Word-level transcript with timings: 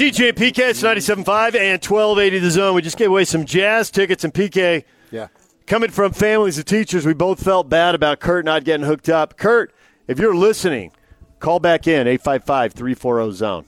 DJ 0.00 0.30
and 0.30 0.38
PK, 0.38 0.70
it's 0.70 0.82
97.5 0.82 1.54
and 1.56 1.84
1280 1.84 2.38
The 2.38 2.50
Zone. 2.50 2.74
We 2.74 2.80
just 2.80 2.96
gave 2.96 3.10
away 3.10 3.26
some 3.26 3.44
jazz 3.44 3.90
tickets 3.90 4.24
and 4.24 4.32
PK. 4.32 4.84
Yeah. 5.10 5.28
Coming 5.66 5.90
from 5.90 6.14
families 6.14 6.56
of 6.56 6.64
teachers, 6.64 7.04
we 7.04 7.12
both 7.12 7.44
felt 7.44 7.68
bad 7.68 7.94
about 7.94 8.18
Kurt 8.18 8.46
not 8.46 8.64
getting 8.64 8.86
hooked 8.86 9.10
up. 9.10 9.36
Kurt, 9.36 9.74
if 10.08 10.18
you're 10.18 10.34
listening, 10.34 10.92
call 11.38 11.60
back 11.60 11.86
in 11.86 12.06
855 12.06 12.72
340 12.72 13.32
Zone. 13.32 13.66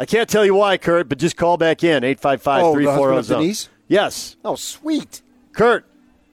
I 0.00 0.06
can't 0.06 0.28
tell 0.28 0.44
you 0.44 0.56
why, 0.56 0.76
Kurt, 0.76 1.08
but 1.08 1.18
just 1.18 1.36
call 1.36 1.56
back 1.56 1.84
in 1.84 2.02
855 2.02 2.64
Oh, 2.64 2.76
the 2.76 2.86
husband 2.86 2.96
340 2.96 3.12
of 3.12 3.18
oh, 3.18 3.22
Zone. 3.22 3.40
Denise? 3.42 3.68
Yes. 3.86 4.36
Oh, 4.44 4.56
sweet. 4.56 5.22
Kurt, 5.52 5.86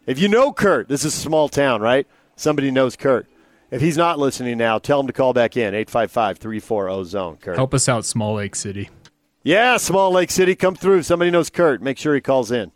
if 0.08 0.18
you 0.18 0.30
know 0.30 0.52
Kurt, 0.52 0.88
this 0.88 1.06
is 1.06 1.14
a 1.14 1.18
small 1.18 1.48
town, 1.48 1.80
right? 1.80 2.08
Somebody 2.36 2.72
knows 2.72 2.96
Kurt. 2.96 3.28
If 3.70 3.82
he's 3.82 3.98
not 3.98 4.18
listening 4.18 4.58
now, 4.58 4.80
tell 4.80 5.00
him 5.00 5.06
to 5.06 5.14
call 5.14 5.34
back 5.34 5.56
in 5.56 5.76
855 5.76 6.40
340 6.40 7.04
Zone, 7.04 7.38
Kurt. 7.38 7.56
Help 7.56 7.76
us 7.76 7.88
out, 7.88 8.04
Small 8.04 8.34
Lake 8.34 8.56
City. 8.56 8.90
Yeah, 9.48 9.78
Small 9.78 10.12
Lake 10.12 10.30
City, 10.30 10.56
come 10.56 10.76
through. 10.76 11.04
Somebody 11.04 11.32
knows 11.32 11.50
Kurt, 11.50 11.82
make 11.82 11.98
sure 11.98 12.14
he 12.14 12.20
calls 12.20 12.52
in. 12.52 12.74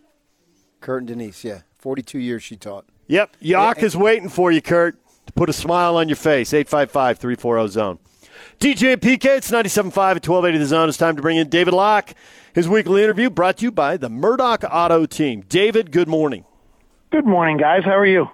Kurt 0.79 1.01
and 1.01 1.07
Denise, 1.09 1.43
yeah. 1.43 1.63
42 1.79 2.17
years 2.17 2.43
she 2.43 2.55
taught. 2.55 2.85
Yep, 3.07 3.35
Yock 3.41 3.83
is 3.83 3.97
waiting 3.97 4.29
for 4.29 4.53
you, 4.53 4.61
Kurt, 4.61 4.97
to 5.25 5.33
put 5.33 5.49
a 5.49 5.53
smile 5.53 5.97
on 5.97 6.07
your 6.07 6.15
face. 6.15 6.53
855 6.53 7.17
340 7.19 7.67
Zone. 7.73 7.99
DJ 8.57 8.93
and 8.93 9.01
PK, 9.01 9.35
it's 9.35 9.51
97.5 9.51 9.81
at 9.81 10.25
1280 10.25 10.57
The 10.59 10.65
Zone. 10.65 10.87
It's 10.87 10.97
time 10.97 11.17
to 11.17 11.21
bring 11.21 11.35
in 11.35 11.49
David 11.49 11.73
Locke. 11.73 12.13
His 12.53 12.69
weekly 12.69 13.03
interview 13.03 13.29
brought 13.29 13.57
to 13.57 13.65
you 13.65 13.71
by 13.73 13.97
the 13.97 14.07
Murdoch 14.07 14.63
Auto 14.63 15.05
Team. 15.05 15.43
David, 15.49 15.91
good 15.91 16.07
morning. 16.07 16.45
Good 17.11 17.25
morning, 17.25 17.57
guys. 17.57 17.83
How 17.83 17.97
are 17.97 18.05
you? 18.05 18.29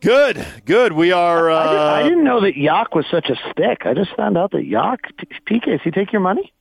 Good, 0.00 0.46
good. 0.64 0.92
We 0.92 1.10
are. 1.10 1.50
Uh, 1.50 1.58
I, 1.58 1.72
did, 1.72 1.80
I 1.80 2.02
didn't 2.04 2.22
know 2.22 2.40
that 2.42 2.56
Yak 2.56 2.94
was 2.94 3.06
such 3.10 3.30
a 3.30 3.50
stick. 3.50 3.84
I 3.84 3.94
just 3.94 4.14
found 4.16 4.38
out 4.38 4.52
that 4.52 4.64
Yak, 4.64 5.00
PK, 5.50 5.64
does 5.64 5.80
he 5.82 5.90
take 5.90 6.12
your 6.12 6.20
money? 6.20 6.52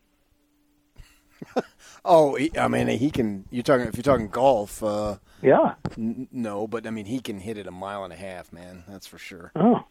Oh, 2.05 2.35
he, 2.35 2.51
I 2.57 2.67
mean, 2.67 2.87
he 2.87 3.09
can. 3.11 3.45
You're 3.49 3.63
talking 3.63 3.87
if 3.87 3.95
you're 3.95 4.03
talking 4.03 4.27
golf. 4.27 4.83
Uh, 4.83 5.15
Yeah. 5.41 5.75
n- 5.97 6.27
no, 6.31 6.67
but 6.67 6.85
I 6.85 6.89
mean, 6.89 7.05
he 7.05 7.19
can 7.19 7.39
hit 7.39 7.57
it 7.57 7.65
a 7.67 7.71
mile 7.71 8.03
and 8.03 8.11
a 8.11 8.15
half, 8.17 8.51
man. 8.51 8.83
That's 8.87 9.07
for 9.07 9.17
sure. 9.17 9.51
Oh. 9.55 9.83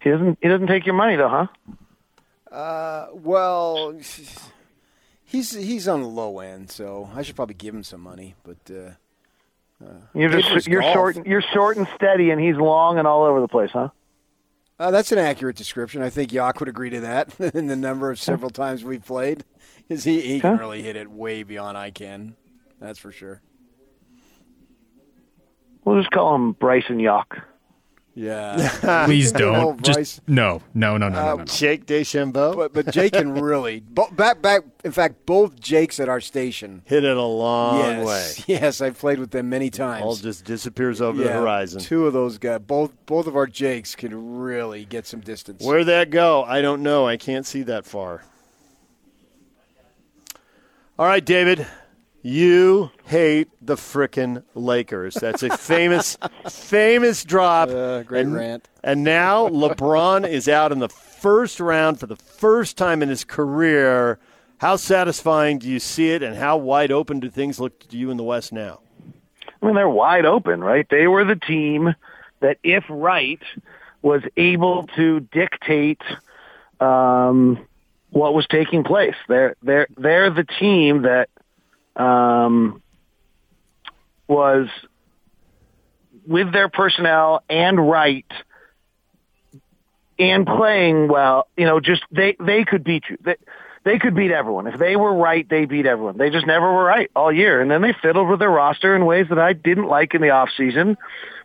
He 0.00 0.10
doesn't. 0.10 0.38
He 0.42 0.48
doesn't 0.48 0.66
take 0.66 0.84
your 0.84 0.96
money 0.96 1.14
though, 1.16 1.28
huh? 1.28 1.46
Uh, 2.54 3.06
well, 3.12 3.92
he's 5.24 5.54
he's 5.54 5.86
on 5.88 6.02
the 6.02 6.08
low 6.08 6.40
end, 6.40 6.70
so 6.70 7.08
I 7.14 7.22
should 7.22 7.36
probably 7.36 7.54
give 7.54 7.74
him 7.74 7.84
some 7.84 8.00
money. 8.00 8.34
But 8.42 8.58
uh, 8.70 9.86
You're 10.14 10.28
just 10.40 10.66
you're 10.66 10.80
golf. 10.82 10.92
short. 10.92 11.26
You're 11.26 11.42
short 11.54 11.76
and 11.76 11.86
steady, 11.94 12.30
and 12.30 12.40
he's 12.40 12.56
long 12.56 12.98
and 12.98 13.06
all 13.06 13.22
over 13.24 13.40
the 13.40 13.48
place, 13.48 13.70
huh? 13.72 13.88
Uh, 14.82 14.90
that's 14.90 15.12
an 15.12 15.18
accurate 15.18 15.56
description. 15.56 16.02
I 16.02 16.10
think 16.10 16.32
Yak 16.32 16.58
would 16.58 16.68
agree 16.68 16.90
to 16.90 17.00
that. 17.00 17.38
in 17.54 17.68
the 17.68 17.76
number 17.76 18.10
of 18.10 18.18
several 18.18 18.50
times 18.50 18.82
we've 18.82 19.04
played, 19.04 19.44
is 19.88 20.04
he 20.04 20.20
he 20.20 20.40
can 20.40 20.58
really 20.58 20.82
hit 20.82 20.96
it 20.96 21.10
way 21.10 21.44
beyond 21.44 21.78
I 21.78 21.90
can. 21.90 22.34
That's 22.80 22.98
for 22.98 23.12
sure. 23.12 23.42
We'll 25.84 26.00
just 26.00 26.10
call 26.10 26.34
him 26.34 26.52
Bryson 26.52 26.98
Yak. 26.98 27.28
Yeah. 28.14 29.04
Please 29.06 29.32
don't. 29.32 29.82
Bryce. 29.82 29.96
Just 29.96 30.28
no, 30.28 30.60
no, 30.74 30.98
no, 30.98 31.08
no, 31.08 31.14
no, 31.14 31.18
uh, 31.18 31.24
no. 31.24 31.36
no. 31.36 31.44
Jake 31.44 31.86
DeChambeau 31.86 32.54
But 32.56 32.74
but 32.74 32.92
Jake 32.92 33.14
can 33.14 33.32
really 33.40 33.80
bo- 33.80 34.10
back 34.10 34.42
back. 34.42 34.62
In 34.84 34.92
fact, 34.92 35.24
both 35.24 35.58
Jakes 35.58 35.98
at 35.98 36.08
our 36.08 36.20
station. 36.20 36.82
hit 36.84 37.04
it 37.04 37.16
a 37.16 37.22
long 37.22 37.78
yes, 37.78 38.06
way. 38.38 38.44
yes, 38.54 38.80
I've 38.80 38.98
played 38.98 39.18
with 39.18 39.30
them 39.30 39.48
many 39.48 39.70
times. 39.70 40.04
All 40.04 40.16
just 40.16 40.44
disappears 40.44 41.00
over 41.00 41.22
the 41.22 41.32
horizon. 41.32 41.80
Two 41.80 42.06
of 42.06 42.12
those 42.12 42.36
guys, 42.38 42.60
both 42.66 42.92
both 43.06 43.26
of 43.26 43.34
our 43.36 43.46
Jakes, 43.46 43.94
can 43.94 44.38
really 44.38 44.84
get 44.84 45.06
some 45.06 45.20
distance. 45.20 45.64
Where'd 45.64 45.86
that 45.86 46.10
go? 46.10 46.42
I 46.44 46.60
don't 46.60 46.82
know. 46.82 47.06
I 47.06 47.16
can't 47.16 47.46
see 47.46 47.62
that 47.62 47.86
far. 47.86 48.24
All 50.98 51.06
right, 51.06 51.24
David. 51.24 51.66
You 52.22 52.92
hate 53.06 53.48
the 53.60 53.74
frickin' 53.74 54.44
Lakers. 54.54 55.14
That's 55.14 55.42
a 55.42 55.56
famous, 55.56 56.16
famous 56.48 57.24
drop. 57.24 57.68
Uh, 57.68 58.04
great 58.04 58.26
and, 58.26 58.34
rant. 58.34 58.68
And 58.84 59.02
now 59.02 59.48
LeBron 59.48 60.28
is 60.28 60.48
out 60.48 60.70
in 60.70 60.78
the 60.78 60.88
first 60.88 61.58
round 61.58 61.98
for 61.98 62.06
the 62.06 62.16
first 62.16 62.76
time 62.76 63.02
in 63.02 63.08
his 63.08 63.24
career. 63.24 64.20
How 64.58 64.76
satisfying 64.76 65.58
do 65.58 65.68
you 65.68 65.80
see 65.80 66.10
it, 66.10 66.22
and 66.22 66.36
how 66.36 66.56
wide 66.56 66.92
open 66.92 67.18
do 67.18 67.28
things 67.28 67.58
look 67.58 67.88
to 67.88 67.96
you 67.98 68.12
in 68.12 68.16
the 68.16 68.22
West 68.22 68.52
now? 68.52 68.78
I 69.60 69.66
mean, 69.66 69.74
they're 69.74 69.88
wide 69.88 70.24
open, 70.24 70.62
right? 70.62 70.86
They 70.88 71.08
were 71.08 71.24
the 71.24 71.34
team 71.34 71.94
that, 72.38 72.58
if 72.62 72.84
right, 72.88 73.42
was 74.02 74.22
able 74.36 74.86
to 74.94 75.20
dictate 75.20 76.02
um, 76.80 77.66
what 78.10 78.34
was 78.34 78.46
taking 78.46 78.84
place. 78.84 79.16
They're 79.28 79.56
they're 79.62 79.88
they're 79.96 80.30
the 80.30 80.44
team 80.44 81.02
that 81.02 81.28
um, 81.96 82.82
was 84.28 84.68
with 86.26 86.52
their 86.52 86.68
personnel 86.68 87.42
and 87.48 87.78
right 87.88 88.26
and 90.18 90.46
playing 90.46 91.08
well. 91.08 91.48
You 91.56 91.66
know, 91.66 91.80
just 91.80 92.02
they 92.10 92.36
they 92.38 92.64
could 92.64 92.84
beat 92.84 93.04
you. 93.08 93.16
They, 93.22 93.36
they 93.84 93.98
could 93.98 94.14
beat 94.14 94.30
everyone. 94.30 94.68
If 94.68 94.78
they 94.78 94.94
were 94.94 95.12
right, 95.12 95.48
they 95.48 95.64
beat 95.64 95.86
everyone. 95.86 96.16
They 96.16 96.30
just 96.30 96.46
never 96.46 96.72
were 96.72 96.84
right 96.84 97.10
all 97.16 97.32
year. 97.32 97.60
And 97.60 97.70
then 97.70 97.82
they 97.82 97.94
fiddled 98.00 98.28
with 98.28 98.38
their 98.38 98.50
roster 98.50 98.94
in 98.94 99.04
ways 99.06 99.26
that 99.30 99.40
I 99.40 99.54
didn't 99.54 99.88
like 99.88 100.14
in 100.14 100.22
the 100.22 100.30
off 100.30 100.50
season. 100.56 100.96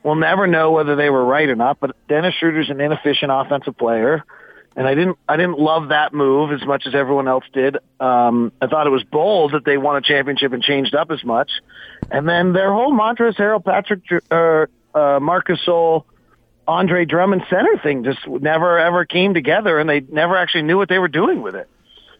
We'll 0.03 0.15
never 0.15 0.45
know 0.45 0.71
whether 0.71 0.95
they 0.95 1.09
were 1.09 1.25
right 1.25 1.49
or 1.49 1.55
not, 1.55 1.79
but 1.79 1.95
Dennis 2.07 2.35
Schroeder's 2.35 2.69
an 2.69 2.79
inefficient 2.79 3.31
offensive 3.31 3.75
player. 3.75 4.23
And 4.77 4.87
I 4.87 4.93
didn't, 4.93 5.17
I 5.27 5.37
didn't 5.37 5.57
love 5.57 5.89
that 5.89 6.13
move 6.13 6.51
as 6.51 6.65
much 6.65 6.83
as 6.85 6.93
everyone 6.93 7.27
else 7.27 7.43
did. 7.51 7.77
Um, 7.99 8.51
I 8.61 8.67
thought 8.67 8.85
it 8.85 8.91
was 8.91 9.03
bold 9.03 9.53
that 9.53 9.65
they 9.65 9.77
won 9.77 9.97
a 9.97 10.01
championship 10.01 10.53
and 10.53 10.61
changed 10.61 10.93
up 10.93 11.09
as 11.09 11.23
much. 11.23 11.49
And 12.11 12.29
then 12.29 12.53
their 12.53 12.71
whole 12.71 12.93
mantra 12.93 13.29
is 13.29 13.35
Harrell 13.35 13.65
Patrick, 13.65 14.03
uh, 14.29 14.67
uh, 14.95 15.19
Marc 15.19 15.47
Gasol, 15.47 16.03
Andre 16.67 17.05
Drummond 17.05 17.43
center 17.49 17.79
thing 17.81 18.03
just 18.03 18.19
never 18.27 18.77
ever 18.77 19.05
came 19.05 19.33
together, 19.33 19.79
and 19.79 19.89
they 19.89 20.01
never 20.01 20.37
actually 20.37 20.63
knew 20.63 20.77
what 20.77 20.89
they 20.89 20.99
were 20.99 21.07
doing 21.07 21.41
with 21.41 21.55
it. 21.55 21.67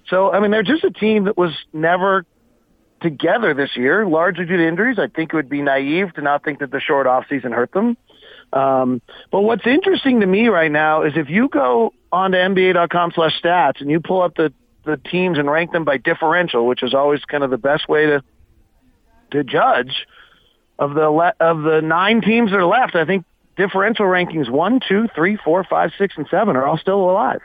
So, 0.09 0.31
I 0.31 0.39
mean, 0.39 0.51
they're 0.51 0.63
just 0.63 0.83
a 0.83 0.91
team 0.91 1.25
that 1.25 1.37
was 1.37 1.51
never 1.73 2.25
together 3.01 3.53
this 3.53 3.75
year, 3.75 4.07
largely 4.07 4.45
due 4.45 4.57
to 4.57 4.67
injuries. 4.67 4.97
I 4.97 5.07
think 5.07 5.33
it 5.33 5.35
would 5.35 5.49
be 5.49 5.61
naive 5.61 6.13
to 6.13 6.21
not 6.21 6.43
think 6.43 6.59
that 6.59 6.71
the 6.71 6.79
short 6.79 7.05
off 7.05 7.25
season 7.29 7.51
hurt 7.51 7.71
them. 7.73 7.97
Um, 8.53 9.01
but 9.31 9.41
what's 9.41 9.67
interesting 9.67 10.21
to 10.21 10.25
me 10.25 10.47
right 10.47 10.71
now 10.71 11.03
is 11.03 11.13
if 11.15 11.29
you 11.29 11.49
go 11.49 11.93
on 12.11 12.31
to 12.31 12.37
NBA.com 12.37 13.11
slash 13.13 13.41
stats 13.41 13.81
and 13.81 13.91
you 13.91 13.99
pull 13.99 14.21
up 14.21 14.35
the, 14.35 14.53
the 14.85 14.97
teams 14.97 15.37
and 15.37 15.49
rank 15.49 15.71
them 15.71 15.83
by 15.83 15.97
differential, 15.97 16.65
which 16.65 16.81
is 16.81 16.93
always 16.93 17.23
kind 17.25 17.43
of 17.43 17.49
the 17.49 17.57
best 17.57 17.87
way 17.89 18.05
to 18.07 18.23
to 19.31 19.43
judge 19.43 20.07
of 20.79 20.93
the 20.93 21.09
le- 21.09 21.33
of 21.39 21.61
the 21.63 21.81
nine 21.81 22.21
teams 22.21 22.51
that 22.51 22.57
are 22.57 22.65
left. 22.65 22.95
I 22.95 23.05
think 23.05 23.25
differential 23.57 24.05
rankings 24.05 24.49
one, 24.49 24.79
two, 24.87 25.07
three, 25.13 25.37
four, 25.43 25.63
five, 25.63 25.91
six, 25.97 26.15
and 26.17 26.27
seven 26.29 26.55
are 26.55 26.65
all 26.65 26.77
still 26.77 27.09
alive. 27.09 27.41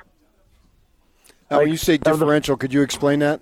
Now, 1.50 1.58
when 1.58 1.68
you 1.68 1.76
say 1.76 1.94
of 1.96 2.04
the- 2.04 2.12
differential, 2.12 2.56
could 2.56 2.72
you 2.72 2.82
explain 2.82 3.18
that? 3.18 3.40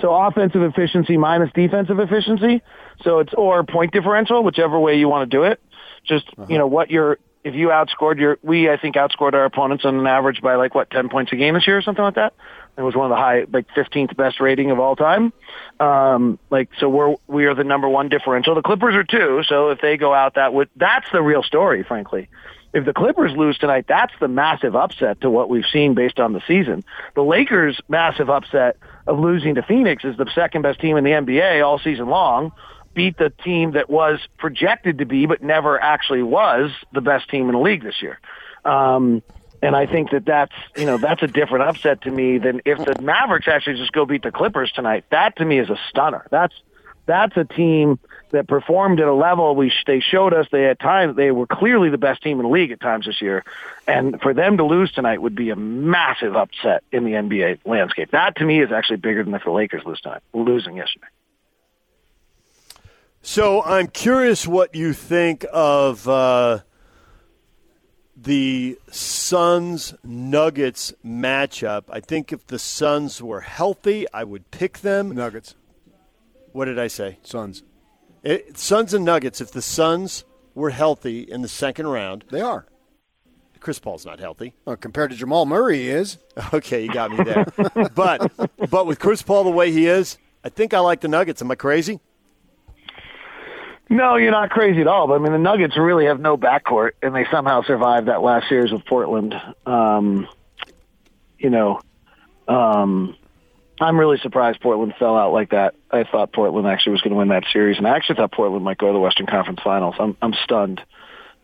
So 0.00 0.14
offensive 0.14 0.62
efficiency 0.62 1.16
minus 1.16 1.50
defensive 1.52 2.00
efficiency. 2.00 2.62
So 3.02 3.18
it's 3.18 3.34
or 3.34 3.62
point 3.62 3.92
differential, 3.92 4.42
whichever 4.42 4.78
way 4.78 4.98
you 4.98 5.08
want 5.08 5.30
to 5.30 5.36
do 5.36 5.44
it. 5.44 5.60
Just 6.04 6.26
you 6.48 6.58
know 6.58 6.66
what 6.66 6.90
your 6.90 7.18
if 7.44 7.54
you 7.54 7.68
outscored 7.68 8.18
your 8.18 8.38
we 8.42 8.70
I 8.70 8.76
think 8.76 8.96
outscored 8.96 9.34
our 9.34 9.44
opponents 9.44 9.84
on 9.84 9.98
an 9.98 10.06
average 10.06 10.40
by 10.40 10.56
like 10.56 10.74
what 10.74 10.90
ten 10.90 11.08
points 11.08 11.32
a 11.32 11.36
game 11.36 11.54
this 11.54 11.66
year 11.66 11.78
or 11.78 11.82
something 11.82 12.04
like 12.04 12.14
that. 12.14 12.34
It 12.76 12.82
was 12.82 12.94
one 12.94 13.06
of 13.06 13.10
the 13.10 13.16
high 13.16 13.44
like 13.52 13.66
fifteenth 13.74 14.16
best 14.16 14.40
rating 14.40 14.70
of 14.70 14.78
all 14.78 14.96
time. 14.96 15.32
Um, 15.78 16.38
like 16.50 16.70
so 16.78 16.88
we're 16.88 17.16
we 17.26 17.46
are 17.46 17.54
the 17.54 17.64
number 17.64 17.88
one 17.88 18.08
differential. 18.08 18.54
The 18.54 18.62
Clippers 18.62 18.94
are 18.94 19.04
two. 19.04 19.42
So 19.46 19.70
if 19.70 19.80
they 19.80 19.96
go 19.96 20.14
out, 20.14 20.34
that 20.34 20.54
would 20.54 20.70
that's 20.76 21.06
the 21.12 21.22
real 21.22 21.42
story, 21.42 21.82
frankly. 21.82 22.28
If 22.72 22.86
the 22.86 22.94
Clippers 22.94 23.32
lose 23.36 23.58
tonight, 23.58 23.84
that's 23.86 24.14
the 24.18 24.28
massive 24.28 24.74
upset 24.74 25.20
to 25.20 25.30
what 25.30 25.50
we've 25.50 25.66
seen 25.70 25.92
based 25.94 26.18
on 26.18 26.32
the 26.32 26.40
season. 26.46 26.84
The 27.14 27.22
Lakers' 27.22 27.78
massive 27.88 28.30
upset 28.30 28.78
of 29.06 29.18
losing 29.18 29.56
to 29.56 29.62
Phoenix 29.62 30.04
is 30.04 30.16
the 30.16 30.30
second 30.34 30.62
best 30.62 30.80
team 30.80 30.96
in 30.96 31.04
the 31.04 31.10
NBA 31.10 31.62
all 31.64 31.78
season 31.78 32.06
long. 32.06 32.52
Beat 32.94 33.16
the 33.16 33.30
team 33.30 33.72
that 33.72 33.88
was 33.88 34.20
projected 34.38 34.98
to 34.98 35.06
be, 35.06 35.26
but 35.26 35.42
never 35.42 35.80
actually 35.80 36.22
was 36.22 36.70
the 36.92 37.00
best 37.00 37.28
team 37.30 37.48
in 37.48 37.52
the 37.52 37.60
league 37.60 37.82
this 37.82 38.02
year. 38.02 38.20
Um, 38.64 39.22
and 39.62 39.76
I 39.76 39.86
think 39.86 40.10
that 40.10 40.24
that's 40.24 40.54
you 40.76 40.84
know 40.84 40.98
that's 40.98 41.22
a 41.22 41.26
different 41.28 41.68
upset 41.68 42.02
to 42.02 42.10
me 42.10 42.38
than 42.38 42.62
if 42.64 42.78
the 42.78 43.00
Mavericks 43.00 43.46
actually 43.48 43.76
just 43.76 43.92
go 43.92 44.04
beat 44.04 44.22
the 44.22 44.32
Clippers 44.32 44.72
tonight. 44.72 45.04
That 45.10 45.36
to 45.36 45.44
me 45.44 45.58
is 45.58 45.70
a 45.70 45.78
stunner. 45.88 46.26
That's 46.30 46.54
that's 47.06 47.36
a 47.36 47.44
team 47.44 47.98
that 48.30 48.48
performed 48.48 49.00
at 49.00 49.06
a 49.06 49.14
level 49.14 49.54
we 49.54 49.72
they 49.86 50.00
showed 50.00 50.34
us 50.34 50.46
they 50.50 50.66
at 50.66 50.80
times 50.80 51.16
they 51.16 51.30
were 51.30 51.46
clearly 51.46 51.90
the 51.90 51.98
best 51.98 52.22
team 52.22 52.38
in 52.38 52.44
the 52.44 52.50
league 52.50 52.72
at 52.72 52.80
times 52.80 53.06
this 53.06 53.20
year, 53.22 53.44
and 53.86 54.20
for 54.20 54.34
them 54.34 54.56
to 54.56 54.64
lose 54.64 54.90
tonight 54.92 55.22
would 55.22 55.36
be 55.36 55.50
a 55.50 55.56
massive 55.56 56.34
upset 56.34 56.82
in 56.90 57.04
the 57.04 57.12
NBA 57.12 57.60
landscape. 57.64 58.10
That 58.10 58.36
to 58.36 58.44
me 58.44 58.60
is 58.60 58.72
actually 58.72 58.96
bigger 58.96 59.22
than 59.22 59.34
if 59.34 59.44
the 59.44 59.50
Lakers 59.50 59.84
lose 59.84 60.00
tonight, 60.00 60.22
losing 60.32 60.76
yesterday. 60.76 61.06
So 63.22 63.62
I'm 63.62 63.86
curious 63.86 64.46
what 64.48 64.74
you 64.74 64.92
think 64.92 65.46
of 65.52 66.08
uh, 66.08 66.60
the 68.16 68.78
Suns 68.90 69.94
Nuggets 70.02 70.92
matchup. 71.04 71.84
I 71.88 72.00
think 72.00 72.32
if 72.32 72.46
the 72.48 72.58
Suns 72.58 73.22
were 73.22 73.40
healthy, 73.42 74.06
I 74.12 74.24
would 74.24 74.50
pick 74.50 74.78
them. 74.80 75.14
Nuggets, 75.14 75.54
What 76.52 76.64
did 76.64 76.78
I 76.78 76.88
say? 76.88 77.18
Suns. 77.22 77.62
It, 78.24 78.58
Suns 78.58 78.92
and 78.92 79.04
Nuggets. 79.04 79.40
If 79.40 79.52
the 79.52 79.62
Suns 79.62 80.24
were 80.54 80.70
healthy 80.70 81.20
in 81.20 81.42
the 81.42 81.48
second 81.48 81.86
round, 81.86 82.24
They 82.30 82.40
are. 82.40 82.66
Chris 83.60 83.78
Paul's 83.78 84.04
not 84.04 84.18
healthy. 84.18 84.54
Well, 84.64 84.74
compared 84.76 85.12
to 85.12 85.16
Jamal 85.16 85.46
Murray, 85.46 85.78
he 85.78 85.90
is. 85.90 86.18
Okay, 86.52 86.82
you 86.82 86.92
got 86.92 87.12
me 87.12 87.22
there. 87.22 87.44
but 87.94 88.32
but 88.68 88.86
with 88.86 88.98
Chris 88.98 89.22
Paul 89.22 89.44
the 89.44 89.50
way 89.50 89.70
he 89.70 89.86
is, 89.86 90.18
I 90.42 90.48
think 90.48 90.74
I 90.74 90.80
like 90.80 91.00
the 91.00 91.06
Nuggets. 91.08 91.40
Am 91.42 91.50
I 91.50 91.54
crazy? 91.54 92.00
No, 93.92 94.16
you're 94.16 94.30
not 94.30 94.48
crazy 94.48 94.80
at 94.80 94.86
all. 94.86 95.06
But 95.06 95.14
I 95.14 95.18
mean, 95.18 95.32
the 95.32 95.38
Nuggets 95.38 95.76
really 95.76 96.06
have 96.06 96.18
no 96.18 96.38
backcourt, 96.38 96.92
and 97.02 97.14
they 97.14 97.26
somehow 97.30 97.62
survived 97.62 98.08
that 98.08 98.22
last 98.22 98.48
series 98.48 98.72
with 98.72 98.86
Portland. 98.86 99.34
Um, 99.66 100.26
you 101.38 101.50
know, 101.50 101.78
um, 102.48 103.14
I'm 103.78 104.00
really 104.00 104.16
surprised 104.16 104.62
Portland 104.62 104.94
fell 104.98 105.14
out 105.14 105.34
like 105.34 105.50
that. 105.50 105.74
I 105.90 106.04
thought 106.04 106.32
Portland 106.32 106.66
actually 106.66 106.92
was 106.92 107.02
going 107.02 107.10
to 107.10 107.18
win 107.18 107.28
that 107.28 107.44
series, 107.52 107.76
and 107.76 107.86
I 107.86 107.94
actually 107.94 108.16
thought 108.16 108.32
Portland 108.32 108.64
might 108.64 108.78
go 108.78 108.86
to 108.86 108.94
the 108.94 108.98
Western 108.98 109.26
Conference 109.26 109.60
Finals. 109.62 109.96
I'm 109.98 110.16
I'm 110.22 110.32
stunned. 110.42 110.80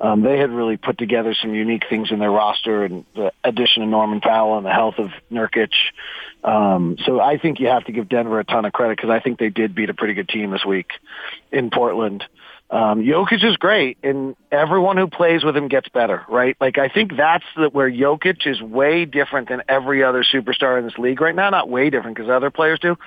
Um, 0.00 0.22
they 0.22 0.38
had 0.38 0.50
really 0.50 0.76
put 0.76 0.96
together 0.96 1.34
some 1.34 1.54
unique 1.54 1.84
things 1.88 2.12
in 2.12 2.20
their 2.20 2.30
roster, 2.30 2.84
and 2.84 3.04
the 3.14 3.32
addition 3.42 3.82
of 3.82 3.88
Norman 3.88 4.20
Powell 4.20 4.56
and 4.56 4.64
the 4.64 4.72
health 4.72 4.98
of 4.98 5.10
Nurkic. 5.30 5.72
Um, 6.44 6.96
so 7.04 7.20
I 7.20 7.38
think 7.38 7.58
you 7.58 7.66
have 7.66 7.84
to 7.86 7.92
give 7.92 8.08
Denver 8.08 8.38
a 8.38 8.44
ton 8.44 8.64
of 8.64 8.72
credit 8.72 8.96
because 8.96 9.10
I 9.10 9.18
think 9.18 9.38
they 9.38 9.48
did 9.48 9.74
beat 9.74 9.90
a 9.90 9.94
pretty 9.94 10.14
good 10.14 10.28
team 10.28 10.52
this 10.52 10.64
week 10.64 10.90
in 11.50 11.70
Portland. 11.70 12.24
Um, 12.70 13.02
Jokic 13.02 13.42
is 13.42 13.56
great, 13.56 13.96
and 14.02 14.36
everyone 14.52 14.98
who 14.98 15.06
plays 15.06 15.42
with 15.42 15.56
him 15.56 15.68
gets 15.68 15.88
better, 15.88 16.24
right? 16.28 16.54
Like 16.60 16.76
I 16.76 16.88
think 16.88 17.16
that's 17.16 17.44
the, 17.56 17.70
where 17.70 17.90
Jokic 17.90 18.46
is 18.46 18.60
way 18.60 19.06
different 19.06 19.48
than 19.48 19.62
every 19.68 20.04
other 20.04 20.22
superstar 20.22 20.78
in 20.78 20.84
this 20.84 20.98
league 20.98 21.20
right 21.20 21.34
now. 21.34 21.48
Not 21.48 21.68
way 21.68 21.88
different 21.88 22.16
because 22.16 22.30
other 22.30 22.50
players 22.50 22.78
do, 22.78 22.98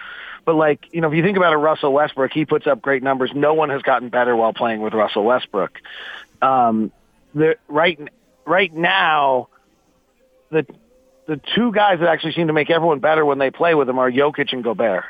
but 0.45 0.55
like 0.55 0.87
you 0.91 0.99
know, 0.99 1.09
if 1.09 1.13
you 1.13 1.21
think 1.21 1.37
about 1.37 1.53
a 1.53 1.57
Russell 1.57 1.93
Westbrook, 1.93 2.31
he 2.33 2.45
puts 2.45 2.65
up 2.65 2.81
great 2.81 3.03
numbers. 3.03 3.31
No 3.35 3.53
one 3.53 3.69
has 3.69 3.83
gotten 3.83 4.09
better 4.09 4.35
while 4.35 4.51
playing 4.51 4.81
with 4.81 4.95
Russell 4.95 5.23
Westbrook. 5.23 5.79
Um, 6.41 6.91
the 7.33 7.57
right 7.67 7.99
right 8.45 8.73
now, 8.73 9.49
the 10.49 10.65
the 11.27 11.39
two 11.55 11.71
guys 11.71 11.99
that 11.99 12.09
actually 12.09 12.33
seem 12.33 12.47
to 12.47 12.53
make 12.53 12.69
everyone 12.69 12.99
better 12.99 13.25
when 13.25 13.37
they 13.37 13.51
play 13.51 13.75
with 13.75 13.87
him 13.87 13.99
are 13.99 14.11
Jokic 14.11 14.51
and 14.53 14.63
Gobert. 14.63 15.05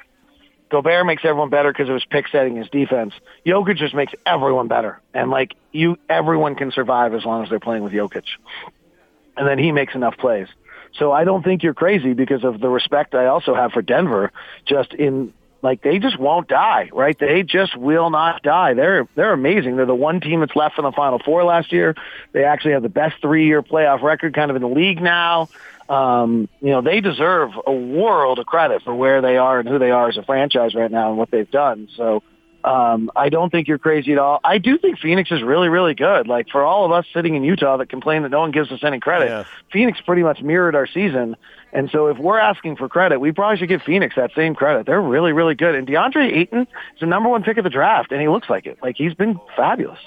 Gobert 0.70 1.06
makes 1.06 1.24
everyone 1.26 1.50
better 1.50 1.72
because 1.72 1.90
of 1.90 1.96
his 1.96 2.06
pick 2.06 2.28
setting, 2.30 2.56
his 2.56 2.70
defense. 2.70 3.14
Jokic 3.46 3.78
just 3.78 3.94
makes 3.94 4.14
everyone 4.26 4.68
better, 4.68 5.02
and 5.14 5.30
like 5.30 5.54
you, 5.72 5.98
everyone 6.10 6.56
can 6.56 6.72
survive 6.72 7.14
as 7.14 7.26
long 7.26 7.44
as 7.44 7.50
they're 7.50 7.60
playing 7.60 7.84
with 7.84 7.92
Jokic, 7.92 8.24
and 9.36 9.48
then 9.48 9.60
he 9.60 9.72
makes 9.72 9.96
enough 9.96 10.18
plays. 10.18 10.48
So 10.98 11.12
I 11.12 11.24
don't 11.24 11.44
think 11.44 11.64
you're 11.64 11.74
crazy 11.74 12.14
because 12.14 12.44
of 12.44 12.60
the 12.60 12.70
respect 12.70 13.16
I 13.16 13.28
also 13.28 13.56
have 13.56 13.72
for 13.72 13.82
Denver. 13.82 14.32
Just 14.66 14.94
in 14.94 15.34
like 15.62 15.82
they 15.82 16.00
just 16.00 16.18
won't 16.20 16.48
die, 16.48 16.90
right? 16.94 17.18
They 17.18 17.44
just 17.44 17.76
will 17.78 18.10
not 18.10 18.42
die. 18.44 18.74
They're 18.74 19.08
they're 19.16 19.34
amazing. 19.34 19.76
They're 19.76 19.86
the 19.86 19.96
one 19.96 20.20
team 20.20 20.40
that's 20.40 20.56
left 20.56 20.78
in 20.78 20.84
the 20.84 20.92
Final 20.92 21.20
Four 21.20 21.44
last 21.44 21.72
year. 21.72 21.96
They 22.32 22.44
actually 22.44 22.74
have 22.74 22.84
the 22.84 22.90
best 22.90 23.16
three 23.22 23.46
year 23.46 23.62
playoff 23.62 24.02
record, 24.02 24.34
kind 24.34 24.50
of 24.50 24.56
in 24.56 24.62
the 24.62 24.68
league 24.70 25.02
now. 25.02 25.50
Um, 25.90 26.48
you 26.62 26.70
know, 26.70 26.82
they 26.82 27.02
deserve 27.02 27.52
a 27.68 27.72
world 27.72 28.40
of 28.40 28.46
credit 28.46 28.82
for 28.84 28.96
where 28.96 29.22
they 29.22 29.38
are 29.38 29.60
and 29.60 29.68
who 29.68 29.78
they 29.78 29.92
are 29.92 30.08
as 30.08 30.18
a 30.18 30.24
franchise 30.24 30.74
right 30.74 30.90
now 30.90 31.10
and 31.10 31.18
what 31.18 31.32
they've 31.32 31.50
done. 31.52 31.90
So 31.98 32.24
um, 32.64 33.12
I 33.16 33.30
don't 33.30 33.50
think 33.50 33.68
you're 33.68 33.78
crazy 33.78 34.14
at 34.14 34.18
all. 34.18 34.40
I 34.44 34.58
do 34.58 34.78
think 34.78 35.00
Phoenix 35.00 35.32
is 35.32 35.44
really, 35.44 35.68
really 35.68 35.94
good. 35.94 36.28
Like 36.28 36.48
for 36.50 36.64
all 36.64 36.86
of 36.86 36.92
us 36.92 37.06
sitting 37.14 37.36
in 37.36 37.44
Utah 37.44 37.78
that 37.78 37.90
complain 37.90 38.22
that 38.24 38.30
no 38.30 38.40
one 38.40 38.52
gives 38.52 38.72
us 38.72 38.84
any 38.84 39.00
credit, 39.00 39.30
Yeah. 39.30 39.44
Phoenix 39.74 40.00
pretty 40.00 40.24
much 40.24 40.42
mirrored 40.42 40.76
our 40.76 40.88
season. 40.88 41.36
And 41.74 41.90
so 41.90 42.08
if 42.08 42.18
we're 42.18 42.40
asking 42.40 42.76
for 42.76 42.90
credit, 42.90 43.20
we 43.20 43.32
probably 43.32 43.58
should 43.58 43.70
give 43.70 43.82
Phoenix 43.82 44.16
that 44.16 44.32
same 44.36 44.56
credit. 44.56 44.86
They're 44.86 45.02
really, 45.02 45.32
really 45.32 45.56
good. 45.56 45.76
And 45.76 45.88
DeAndre 45.88 46.36
Ayton 46.36 46.62
is 46.62 47.00
the 47.00 47.06
number 47.06 47.30
one 47.30 47.44
pick 47.44 47.58
of 47.58 47.64
the 47.64 47.70
draft, 47.70 48.12
and 48.12 48.22
he 48.22 48.28
looks 48.28 48.50
like 48.50 48.66
it. 48.66 48.80
Like 48.82 48.98
he's 48.98 49.14
been 49.14 49.40
fabulous. 49.56 50.00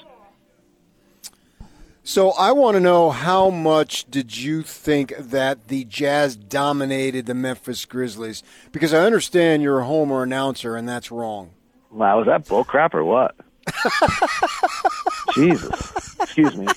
So 2.07 2.33
I 2.33 2.51
want 2.51 2.75
to 2.75 2.79
know 2.79 3.09
how 3.09 3.49
much 3.49 4.09
did 4.11 4.37
you 4.37 4.61
think 4.61 5.15
that 5.17 5.69
the 5.69 5.85
Jazz 5.85 6.35
dominated 6.35 7.25
the 7.25 7.33
Memphis 7.33 7.83
Grizzlies? 7.85 8.43
Because 8.71 8.93
I 8.93 8.99
understand 8.99 9.63
you're 9.63 9.79
a 9.79 9.85
homer 9.85 10.21
announcer, 10.21 10.75
and 10.75 10.87
that's 10.87 11.09
wrong. 11.09 11.49
Wow, 11.89 12.19
was 12.19 12.27
that 12.27 12.47
bull 12.47 12.63
crap 12.63 12.93
or 12.93 13.03
what? 13.03 13.35
Jesus. 15.33 16.15
Excuse 16.21 16.55
me. 16.55 16.67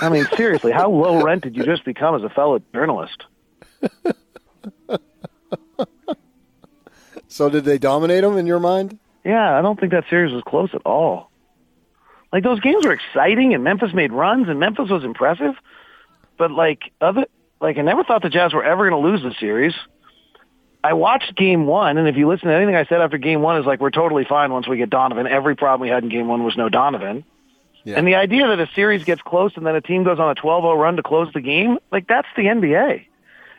I 0.00 0.08
mean, 0.10 0.26
seriously, 0.36 0.70
how 0.70 0.90
low 0.90 1.20
rent 1.24 1.42
did 1.42 1.56
you 1.56 1.64
just 1.64 1.84
become 1.84 2.14
as 2.14 2.22
a 2.22 2.28
fellow 2.28 2.60
journalist? 2.72 3.24
So 7.34 7.48
did 7.48 7.64
they 7.64 7.78
dominate 7.78 8.22
them 8.22 8.36
in 8.36 8.46
your 8.46 8.60
mind? 8.60 8.96
Yeah, 9.24 9.58
I 9.58 9.60
don't 9.60 9.78
think 9.80 9.90
that 9.90 10.04
series 10.08 10.32
was 10.32 10.44
close 10.46 10.70
at 10.72 10.82
all. 10.86 11.32
Like 12.32 12.44
those 12.44 12.60
games 12.60 12.86
were 12.86 12.92
exciting, 12.92 13.54
and 13.54 13.64
Memphis 13.64 13.92
made 13.92 14.12
runs, 14.12 14.48
and 14.48 14.60
Memphis 14.60 14.88
was 14.88 15.02
impressive. 15.02 15.54
But 16.38 16.52
like 16.52 16.92
other, 17.00 17.26
like 17.60 17.76
I 17.76 17.82
never 17.82 18.04
thought 18.04 18.22
the 18.22 18.28
Jazz 18.28 18.52
were 18.52 18.62
ever 18.62 18.88
going 18.88 19.02
to 19.02 19.08
lose 19.08 19.20
the 19.20 19.34
series. 19.40 19.74
I 20.84 20.92
watched 20.92 21.34
Game 21.34 21.66
One, 21.66 21.98
and 21.98 22.06
if 22.06 22.16
you 22.16 22.28
listen 22.28 22.50
to 22.50 22.54
anything 22.54 22.76
I 22.76 22.84
said 22.84 23.00
after 23.00 23.18
Game 23.18 23.42
One, 23.42 23.58
is 23.60 23.66
like 23.66 23.80
we're 23.80 23.90
totally 23.90 24.24
fine 24.28 24.52
once 24.52 24.68
we 24.68 24.76
get 24.76 24.90
Donovan. 24.90 25.26
Every 25.26 25.56
problem 25.56 25.80
we 25.80 25.88
had 25.88 26.04
in 26.04 26.10
Game 26.10 26.28
One 26.28 26.44
was 26.44 26.56
no 26.56 26.68
Donovan. 26.68 27.24
Yeah. 27.82 27.96
And 27.96 28.06
the 28.06 28.14
idea 28.14 28.46
that 28.46 28.60
a 28.60 28.68
series 28.76 29.02
gets 29.02 29.22
close 29.22 29.56
and 29.56 29.66
then 29.66 29.74
a 29.74 29.80
team 29.80 30.04
goes 30.04 30.20
on 30.20 30.30
a 30.30 30.36
12-0 30.36 30.78
run 30.78 30.96
to 30.96 31.02
close 31.02 31.32
the 31.34 31.40
game, 31.40 31.78
like 31.90 32.06
that's 32.06 32.28
the 32.36 32.44
NBA. 32.44 33.06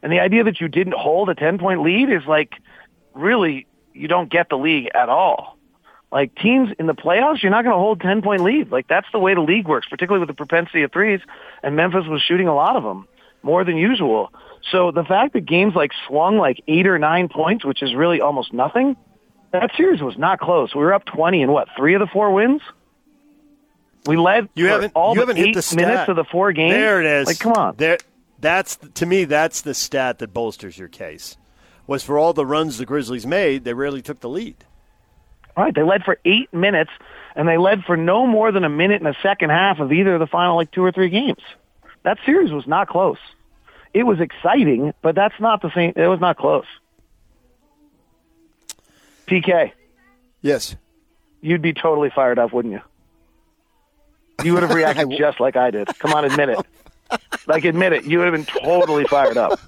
And 0.03 0.11
the 0.11 0.19
idea 0.19 0.43
that 0.43 0.61
you 0.61 0.67
didn't 0.67 0.93
hold 0.95 1.29
a 1.29 1.35
10-point 1.35 1.81
lead 1.81 2.09
is 2.09 2.23
like 2.27 2.53
really 3.13 3.67
you 3.93 4.07
don't 4.07 4.29
get 4.29 4.49
the 4.49 4.57
league 4.57 4.89
at 4.93 5.09
all. 5.09 5.57
Like 6.11 6.35
teams 6.35 6.69
in 6.79 6.85
the 6.85 6.93
playoffs, 6.93 7.41
you're 7.41 7.51
not 7.51 7.63
going 7.63 7.73
to 7.73 7.79
hold 7.79 7.99
10-point 7.99 8.41
lead. 8.41 8.71
Like 8.71 8.87
that's 8.87 9.07
the 9.11 9.19
way 9.19 9.33
the 9.33 9.41
league 9.41 9.67
works, 9.67 9.87
particularly 9.89 10.19
with 10.25 10.29
the 10.29 10.35
propensity 10.35 10.83
of 10.83 10.91
threes. 10.91 11.19
And 11.63 11.75
Memphis 11.75 12.05
was 12.07 12.21
shooting 12.21 12.47
a 12.47 12.55
lot 12.55 12.75
of 12.75 12.83
them, 12.83 13.07
more 13.41 13.63
than 13.63 13.77
usual. 13.77 14.31
So 14.71 14.91
the 14.91 15.03
fact 15.03 15.33
that 15.33 15.41
games 15.45 15.75
like 15.75 15.91
swung 16.07 16.37
like 16.37 16.61
eight 16.67 16.87
or 16.87 16.97
nine 16.99 17.27
points, 17.29 17.65
which 17.65 17.81
is 17.83 17.93
really 17.93 18.21
almost 18.21 18.53
nothing, 18.53 18.95
that 19.51 19.71
series 19.77 20.01
was 20.01 20.17
not 20.17 20.39
close. 20.39 20.73
We 20.75 20.81
were 20.81 20.93
up 20.93 21.05
20 21.05 21.41
in 21.41 21.51
what 21.51 21.67
three 21.77 21.93
of 21.95 21.99
the 21.99 22.07
four 22.07 22.31
wins. 22.31 22.61
We 24.05 24.17
led 24.17 24.49
You 24.53 24.67
haven't 24.67 24.93
all 24.93 25.15
you 25.15 25.21
but 25.21 25.29
haven't 25.29 25.37
hit 25.37 25.47
eight 25.49 25.55
the 25.55 25.61
stat. 25.61 25.77
minutes 25.87 26.09
of 26.09 26.15
the 26.15 26.25
four 26.25 26.51
games. 26.51 26.73
There 26.73 26.99
it 27.01 27.07
is. 27.21 27.27
Like, 27.27 27.39
come 27.39 27.53
on. 27.53 27.75
There, 27.77 27.97
that's 28.45 28.77
to 28.95 29.05
me. 29.05 29.25
That's 29.25 29.61
the 29.61 29.73
stat 29.73 30.19
that 30.19 30.33
bolsters 30.33 30.77
your 30.77 30.87
case. 30.87 31.35
Was 31.87 32.03
for 32.03 32.17
all 32.17 32.33
the 32.33 32.45
runs 32.45 32.77
the 32.77 32.85
Grizzlies 32.85 33.25
made, 33.27 33.63
they 33.63 33.73
rarely 33.73 34.01
took 34.01 34.19
the 34.19 34.29
lead. 34.29 34.55
All 35.57 35.63
right, 35.63 35.73
they 35.73 35.83
led 35.83 36.03
for 36.03 36.17
eight 36.25 36.51
minutes, 36.53 36.91
and 37.35 37.47
they 37.47 37.57
led 37.57 37.83
for 37.83 37.95
no 37.95 38.25
more 38.27 38.51
than 38.51 38.63
a 38.63 38.69
minute 38.69 39.01
in 39.01 39.03
the 39.05 39.15
second 39.21 39.51
half 39.51 39.79
of 39.79 39.91
either 39.93 40.13
of 40.15 40.19
the 40.19 40.27
final 40.27 40.55
like 40.55 40.71
two 40.71 40.83
or 40.83 40.91
three 40.91 41.09
games. 41.09 41.41
That 42.03 42.17
series 42.25 42.51
was 42.51 42.67
not 42.67 42.87
close. 42.87 43.17
It 43.93 44.03
was 44.03 44.19
exciting, 44.19 44.93
but 45.01 45.15
that's 45.15 45.39
not 45.39 45.61
the 45.61 45.71
same. 45.73 45.93
It 45.95 46.07
was 46.07 46.19
not 46.19 46.37
close. 46.37 46.65
PK, 49.27 49.71
Yes. 50.41 50.75
you'd 51.41 51.61
be 51.61 51.73
totally 51.73 52.09
fired 52.13 52.37
up, 52.37 52.53
wouldn't 52.53 52.73
you? 52.73 52.81
You 54.43 54.53
would 54.53 54.63
have 54.63 54.73
reacted 54.75 55.09
just 55.17 55.39
like 55.39 55.55
I 55.55 55.71
did. 55.71 55.87
Come 55.99 56.13
on, 56.13 56.25
admit 56.25 56.49
it. 56.49 56.59
Like, 57.47 57.65
admit 57.65 57.93
it. 57.93 58.05
You 58.05 58.19
would 58.19 58.33
have 58.33 58.33
been 58.33 58.63
totally 58.63 59.03
fired 59.05 59.37
up. 59.37 59.59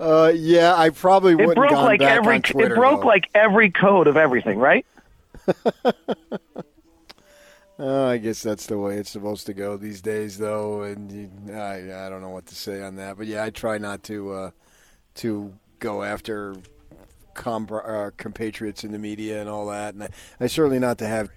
Uh, 0.00 0.32
yeah, 0.34 0.74
I 0.74 0.88
probably 0.88 1.34
wouldn't 1.34 1.56
broke 1.56 1.72
like 1.72 2.00
back 2.00 2.16
every. 2.16 2.40
Twitter, 2.40 2.74
it 2.74 2.78
broke 2.78 3.02
though. 3.02 3.06
like 3.06 3.28
every 3.34 3.70
code 3.70 4.06
of 4.06 4.16
everything, 4.16 4.58
right? 4.58 4.86
Uh, 7.80 8.08
I 8.08 8.18
guess 8.18 8.42
that's 8.42 8.66
the 8.66 8.76
way 8.76 8.98
it's 8.98 9.08
supposed 9.08 9.46
to 9.46 9.54
go 9.54 9.78
these 9.78 10.02
days, 10.02 10.36
though, 10.36 10.82
and 10.82 11.10
you, 11.10 11.30
I 11.54 12.04
I 12.04 12.10
don't 12.10 12.20
know 12.20 12.28
what 12.28 12.44
to 12.46 12.54
say 12.54 12.82
on 12.82 12.96
that, 12.96 13.16
but 13.16 13.26
yeah, 13.26 13.42
I 13.42 13.48
try 13.48 13.78
not 13.78 14.02
to 14.02 14.32
uh, 14.32 14.50
to 15.14 15.54
go 15.78 16.02
after 16.02 16.56
com- 17.32 17.68
uh, 17.72 18.10
compatriots 18.18 18.84
in 18.84 18.92
the 18.92 18.98
media 18.98 19.40
and 19.40 19.48
all 19.48 19.66
that, 19.68 19.94
and 19.94 20.02
I, 20.02 20.08
I 20.40 20.46
certainly 20.46 20.78
not 20.78 20.98
to 20.98 21.06
have 21.06 21.30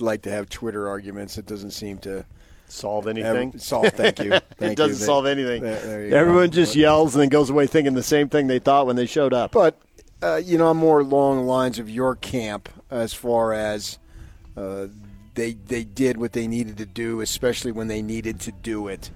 like 0.00 0.22
to 0.22 0.30
have 0.30 0.48
Twitter 0.48 0.88
arguments. 0.88 1.38
It 1.38 1.46
doesn't 1.46 1.72
seem 1.72 1.98
to 1.98 2.24
Solve 2.68 3.06
ever- 3.06 3.10
anything? 3.18 3.58
solve. 3.58 3.88
Thank 3.88 4.18
you. 4.20 4.30
Thank 4.58 4.72
it 4.72 4.76
doesn't 4.76 4.98
That- 4.98 5.04
solve 5.04 5.26
anything. 5.26 5.62
there- 5.62 5.80
there 5.80 6.04
you 6.04 6.10
go. 6.10 6.16
Everyone 6.16 6.50
just 6.50 6.72
But- 6.72 6.80
yells 6.80 7.14
and 7.14 7.22
then 7.22 7.28
goes 7.28 7.50
away 7.50 7.66
thinking 7.66 7.94
the 7.94 8.02
same 8.02 8.28
thing 8.28 8.46
they 8.46 8.58
thought 8.58 8.86
when 8.86 8.96
they 8.96 9.06
showed 9.06 9.32
up. 9.34 9.52
But 9.52 9.78
uh, 10.22 10.36
you 10.36 10.56
know, 10.56 10.68
I'm 10.70 10.78
more 10.78 11.00
along 11.00 11.36
the 11.38 11.42
lines 11.44 11.78
of 11.78 11.90
your 11.90 12.16
camp 12.16 12.68
as 12.90 13.12
far 13.12 13.52
as 13.52 13.98
uh, 14.56 14.86
they 15.34 15.52
they 15.52 15.84
did 15.84 16.16
what 16.16 16.32
they 16.32 16.46
needed 16.46 16.78
to 16.78 16.86
do, 16.86 17.20
especially 17.20 17.72
when 17.72 17.88
they 17.88 18.00
needed 18.00 18.40
to 18.40 18.52
do 18.52 18.88
it, 18.88 19.10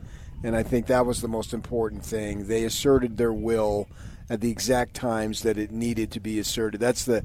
and 0.44 0.54
I 0.54 0.62
think 0.62 0.86
that 0.86 1.06
was 1.06 1.22
the 1.22 1.28
most 1.28 1.54
important 1.54 2.04
thing. 2.04 2.46
They 2.48 2.64
asserted 2.64 3.16
their 3.16 3.32
will, 3.32 3.88
at 4.30 4.40
the 4.40 4.50
exact 4.50 4.94
times 4.94 5.42
that 5.42 5.58
it 5.58 5.70
needed 5.70 6.10
to 6.12 6.20
be 6.20 6.38
asserted. 6.38 6.80
That's 6.80 7.04
the 7.04 7.24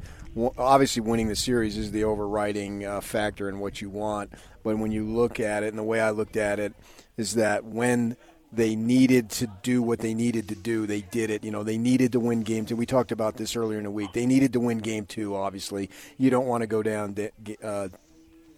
obviously 0.57 1.01
winning 1.01 1.27
the 1.27 1.35
series 1.35 1.77
is 1.77 1.91
the 1.91 2.03
overriding 2.03 2.85
uh, 2.85 3.01
factor 3.01 3.49
in 3.49 3.59
what 3.59 3.81
you 3.81 3.89
want. 3.89 4.33
But 4.63 4.77
when 4.77 4.91
you 4.91 5.05
look 5.05 5.39
at 5.39 5.63
it, 5.63 5.67
and 5.67 5.77
the 5.77 5.83
way 5.83 5.99
I 5.99 6.11
looked 6.11 6.37
at 6.37 6.59
it 6.59 6.73
is 7.17 7.35
that 7.35 7.65
when 7.65 8.17
they 8.53 8.75
needed 8.75 9.31
to 9.31 9.47
do 9.63 9.81
what 9.81 9.99
they 9.99 10.13
needed 10.13 10.47
to 10.49 10.55
do. 10.55 10.85
They 10.85 11.01
did 11.01 11.31
it. 11.31 11.43
You 11.43 11.49
know, 11.49 11.63
they 11.63 11.77
needed 11.77 12.11
to 12.11 12.19
win 12.19 12.43
game 12.43 12.67
two. 12.67 12.75
We 12.75 12.85
talked 12.85 13.11
about 13.11 13.35
this 13.35 13.55
earlier 13.55 13.79
in 13.79 13.83
the 13.83 13.91
week. 13.91 14.13
They 14.13 14.27
needed 14.27 14.53
to 14.53 14.59
win 14.59 14.77
game 14.77 15.07
two, 15.07 15.35
obviously. 15.35 15.89
You 16.17 16.29
don't 16.29 16.45
want 16.45 16.61
to 16.61 16.67
go 16.67 16.83
down 16.83 17.17
uh, 17.63 17.87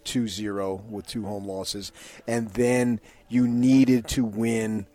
2 0.04 0.28
0 0.28 0.84
with 0.88 1.06
two 1.06 1.24
home 1.24 1.46
losses. 1.46 1.92
And 2.26 2.50
then 2.50 3.00
you 3.28 3.48
needed 3.48 4.06
to 4.08 4.24
win 4.24 4.86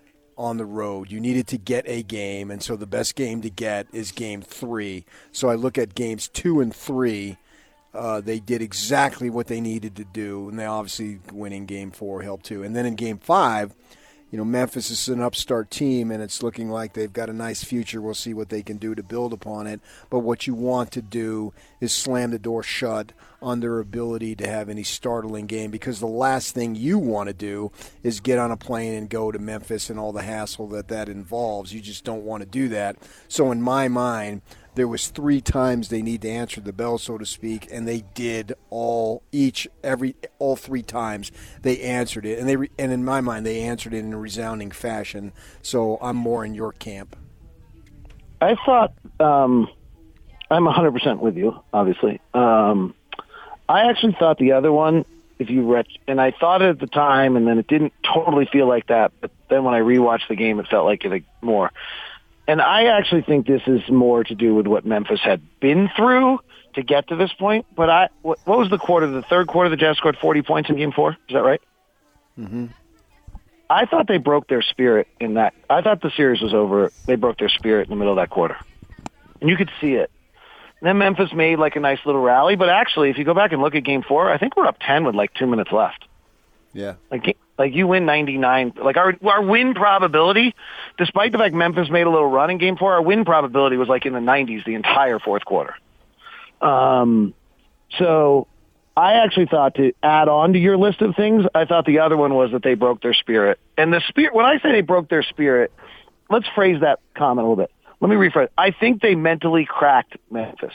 on 0.42 0.58
the 0.58 0.66
road. 0.66 1.12
You 1.12 1.20
needed 1.20 1.48
to 1.48 1.58
get 1.58 1.86
a 1.88 2.02
game, 2.02 2.50
and 2.50 2.62
so 2.62 2.76
the 2.76 2.88
best 2.88 3.16
game 3.16 3.42
to 3.42 3.50
get 3.50 3.88
is 3.94 4.12
game 4.12 4.42
three. 4.42 5.06
So 5.32 5.50
I 5.50 5.56
look 5.56 5.78
at 5.78 5.94
games 5.96 6.28
two 6.28 6.60
and 6.60 6.76
three. 6.76 7.38
Uh, 7.94 8.22
they 8.22 8.40
did 8.40 8.62
exactly 8.62 9.30
what 9.30 9.48
they 9.48 9.62
needed 9.62 9.96
to 9.98 10.04
do, 10.04 10.50
and 10.50 10.58
they 10.58 10.66
obviously 10.66 11.20
winning 11.32 11.66
game 11.66 11.92
four 11.92 12.22
helped 12.22 12.46
too. 12.46 12.64
And 12.64 12.76
then 12.76 12.86
in 12.86 12.96
game 12.96 13.20
five, 13.20 13.76
you 14.32 14.38
know, 14.38 14.46
Memphis 14.46 14.90
is 14.90 15.10
an 15.10 15.22
upstart 15.22 15.70
team, 15.70 16.10
and 16.10 16.24
it's 16.24 16.42
looking 16.42 16.70
like 16.70 16.94
they've 16.94 17.12
got 17.12 17.30
a 17.30 17.34
nice 17.34 17.66
future. 17.66 18.02
We'll 18.02 18.14
see 18.14 18.34
what 18.34 18.48
they 18.48 18.64
can 18.64 18.78
do 18.78 18.96
to 18.96 19.04
build 19.04 19.34
upon 19.34 19.68
it. 19.68 19.82
But 20.10 20.20
what 20.20 20.48
you 20.48 20.54
want 20.54 20.92
to 20.94 21.02
do 21.02 21.54
is 21.82 21.92
slam 21.92 22.32
the 22.32 22.40
door 22.40 22.64
shut 22.64 23.12
on 23.42 23.60
their 23.60 23.80
ability 23.80 24.36
to 24.36 24.48
have 24.48 24.70
any 24.70 24.84
startling 24.84 25.48
game 25.48 25.70
because 25.70 26.00
the 26.00 26.08
last 26.08 26.54
thing 26.54 26.76
you 26.76 26.98
want 26.98 27.28
to 27.28 27.34
do 27.34 27.72
is 28.04 28.22
get 28.22 28.40
on 28.40 28.52
a 28.52 28.58
plane 28.58 28.94
and 28.94 29.10
go 29.10 29.32
to 29.32 29.40
Memphis 29.40 29.90
and 29.90 30.00
all 30.00 30.14
the 30.14 30.22
hassle 30.22 30.68
that 30.68 30.88
that 30.88 31.10
involves. 31.10 31.74
You 31.74 31.82
just 31.82 32.06
don't 32.06 32.24
want 32.24 32.42
to 32.42 32.48
do 32.48 32.70
that. 32.70 32.96
So, 33.28 33.52
in 33.52 33.62
my 33.62 33.90
mind, 33.90 34.44
there 34.76 34.88
was 34.88 35.10
three 35.10 35.42
times 35.42 35.90
they 35.90 36.02
need 36.02 36.22
to 36.22 36.30
answer 36.30 36.62
the 36.62 36.74
bell, 36.74 36.98
so 36.98 37.18
to 37.18 37.26
speak, 37.26 37.68
and 37.72 37.88
they 37.88 38.04
did 38.14 38.54
all 38.70 39.24
each 39.32 39.68
every 39.84 40.16
all 40.40 40.56
three 40.56 40.84
times 40.84 41.32
they 41.62 41.82
answered 41.82 42.26
it, 42.26 42.40
and 42.40 42.48
they 42.48 42.70
and 42.80 42.92
in 42.92 43.04
my 43.04 43.22
mind 43.22 43.46
they 43.46 43.62
answered 43.62 43.94
it 43.94 44.00
in 44.00 44.14
a 44.14 44.18
resounding 44.18 44.72
fashion. 44.72 45.34
So 45.62 45.98
I'm 46.02 46.16
more 46.16 46.46
in 46.46 46.54
your 46.54 46.72
camp. 46.72 47.16
I 48.40 48.56
thought 48.66 48.94
um, 49.20 49.70
I'm 50.50 50.66
100 50.66 50.92
percent 50.92 51.22
with 51.22 51.38
you, 51.38 51.62
obviously. 51.74 52.22
Um, 52.34 52.96
I 53.68 53.90
actually 53.90 54.16
thought 54.20 54.38
the 54.38 54.54
other 54.54 54.72
one, 54.72 55.06
if 55.40 55.50
you 55.50 55.82
and 56.08 56.20
I 56.20 56.32
thought 56.32 56.62
it 56.62 56.70
at 56.70 56.80
the 56.80 56.88
time, 56.88 57.36
and 57.36 57.48
then 57.48 57.58
it 57.58 57.68
didn't 57.68 57.94
totally 58.04 58.46
feel 58.46 58.68
like 58.68 58.88
that. 58.88 59.12
But 59.22 59.32
then 59.50 59.64
when 59.64 59.74
I 59.74 59.80
rewatched 59.80 60.28
the 60.30 60.36
game, 60.36 60.60
it 60.60 60.68
felt 60.68 60.86
like 60.86 61.06
it 61.06 61.24
more. 61.42 61.72
And 62.48 62.62
I 62.62 62.86
actually 62.98 63.22
think 63.22 63.48
this 63.48 63.62
is 63.68 63.82
more 63.90 64.24
to 64.24 64.36
do 64.36 64.56
with 64.56 64.68
what 64.68 64.86
Memphis 64.86 65.20
had 65.24 65.42
been 65.60 65.90
through 65.96 66.40
to 66.74 66.84
get 66.84 67.08
to 67.10 67.16
this 67.16 67.32
point. 67.34 67.66
But 67.76 67.90
I, 67.90 68.10
what, 68.22 68.40
what 68.46 68.58
was 68.58 68.70
the 68.70 68.78
quarter? 68.78 69.08
The 69.08 69.22
third 69.22 69.48
quarter, 69.48 69.70
the 69.70 69.78
Jazz 69.78 69.98
scored 69.98 70.18
40 70.20 70.42
points 70.42 70.70
in 70.70 70.78
Game 70.78 70.92
Four. 70.92 71.12
Is 71.12 71.34
that 71.34 71.44
right? 71.44 71.62
Mm-hmm. 72.38 72.68
I 73.70 73.86
thought 73.86 74.08
they 74.08 74.18
broke 74.18 74.48
their 74.48 74.62
spirit 74.62 75.08
in 75.20 75.36
that. 75.36 75.54
I 75.70 75.82
thought 75.82 76.02
the 76.02 76.12
series 76.12 76.42
was 76.42 76.54
over. 76.54 76.92
They 77.06 77.16
broke 77.16 77.38
their 77.38 77.50
spirit 77.50 77.88
in 77.88 77.90
the 77.92 77.96
middle 77.96 78.12
of 78.12 78.18
that 78.18 78.30
quarter, 78.30 78.58
and 79.40 79.50
you 79.50 79.56
could 79.56 79.72
see 79.80 79.94
it. 79.94 80.12
And 80.82 80.88
then 80.88 80.98
Memphis 80.98 81.32
made 81.34 81.58
like 81.58 81.78
a 81.78 81.80
nice 81.80 82.00
little 82.06 82.22
rally, 82.22 82.58
but 82.58 82.68
actually, 82.68 83.12
if 83.12 83.18
you 83.18 83.24
go 83.24 83.34
back 83.34 83.54
and 83.54 83.62
look 83.62 83.76
at 83.76 83.84
Game 83.84 84.02
Four, 84.02 84.30
I 84.30 84.38
think 84.38 84.58
we're 84.58 84.66
up 84.66 84.78
10 84.82 85.06
with 85.06 85.16
like 85.16 85.34
two 85.36 85.48
minutes 85.48 85.72
left. 85.72 86.06
Yeah. 86.74 86.96
Like 87.10 87.38
like 87.62 87.76
you 87.76 87.86
win 87.86 88.08
99. 88.08 88.74
Like 88.84 88.98
our 88.98 89.16
our 89.24 89.44
win 89.44 89.76
probability, 89.76 90.56
despite 90.98 91.32
the 91.32 91.38
fact 91.38 91.54
Memphis 91.54 91.92
made 91.92 92.08
a 92.08 92.10
little 92.10 92.28
run 92.28 92.50
in 92.50 92.58
Game 92.58 92.76
Four, 92.76 92.94
our 92.94 93.02
win 93.04 93.24
probability 93.24 93.78
was 93.78 93.88
like 93.88 94.08
in 94.08 94.14
the 94.14 94.20
90s 94.20 94.66
the 94.66 94.74
entire 94.74 95.20
fourth 95.20 95.46
quarter. 95.46 95.76
Um, 96.60 97.36
so 98.00 98.48
I 98.98 99.14
actually 99.14 99.46
thought 99.46 99.76
to 99.76 99.94
add 100.02 100.28
on 100.28 100.54
to 100.54 100.60
your 100.60 100.76
list 100.76 101.02
of 101.02 101.16
things, 101.16 101.46
I 101.54 101.66
thought 101.66 101.86
the 101.86 102.00
other 102.00 102.18
one 102.18 102.34
was 102.34 102.52
that 102.52 102.64
they 102.64 102.74
broke 102.74 103.04
their 103.04 103.14
spirit. 103.14 103.60
And 103.78 103.94
the 103.94 104.02
spirit, 104.08 104.34
when 104.34 104.46
I 104.46 104.58
say 104.60 104.72
they 104.72 104.82
broke 104.82 105.08
their 105.08 105.24
spirit, 105.24 105.72
let's 106.32 106.48
phrase 106.56 106.82
that 106.82 107.00
comment 107.16 107.46
a 107.46 107.50
little 107.50 107.64
bit. 107.64 107.72
Let 108.00 108.10
me 108.10 108.16
rephrase. 108.16 108.50
I 108.58 108.72
think 108.72 109.04
they 109.04 109.14
mentally 109.14 109.66
cracked 109.66 110.18
Memphis. 110.32 110.74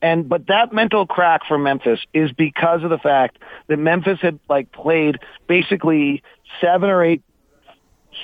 And 0.00 0.28
but 0.28 0.46
that 0.46 0.72
mental 0.72 1.06
crack 1.06 1.42
for 1.46 1.58
Memphis 1.58 2.00
is 2.12 2.30
because 2.32 2.84
of 2.84 2.90
the 2.90 2.98
fact 2.98 3.38
that 3.66 3.78
Memphis 3.78 4.20
had 4.20 4.38
like 4.48 4.70
played 4.70 5.18
basically 5.48 6.22
seven 6.60 6.88
or 6.88 7.02
eight 7.02 7.22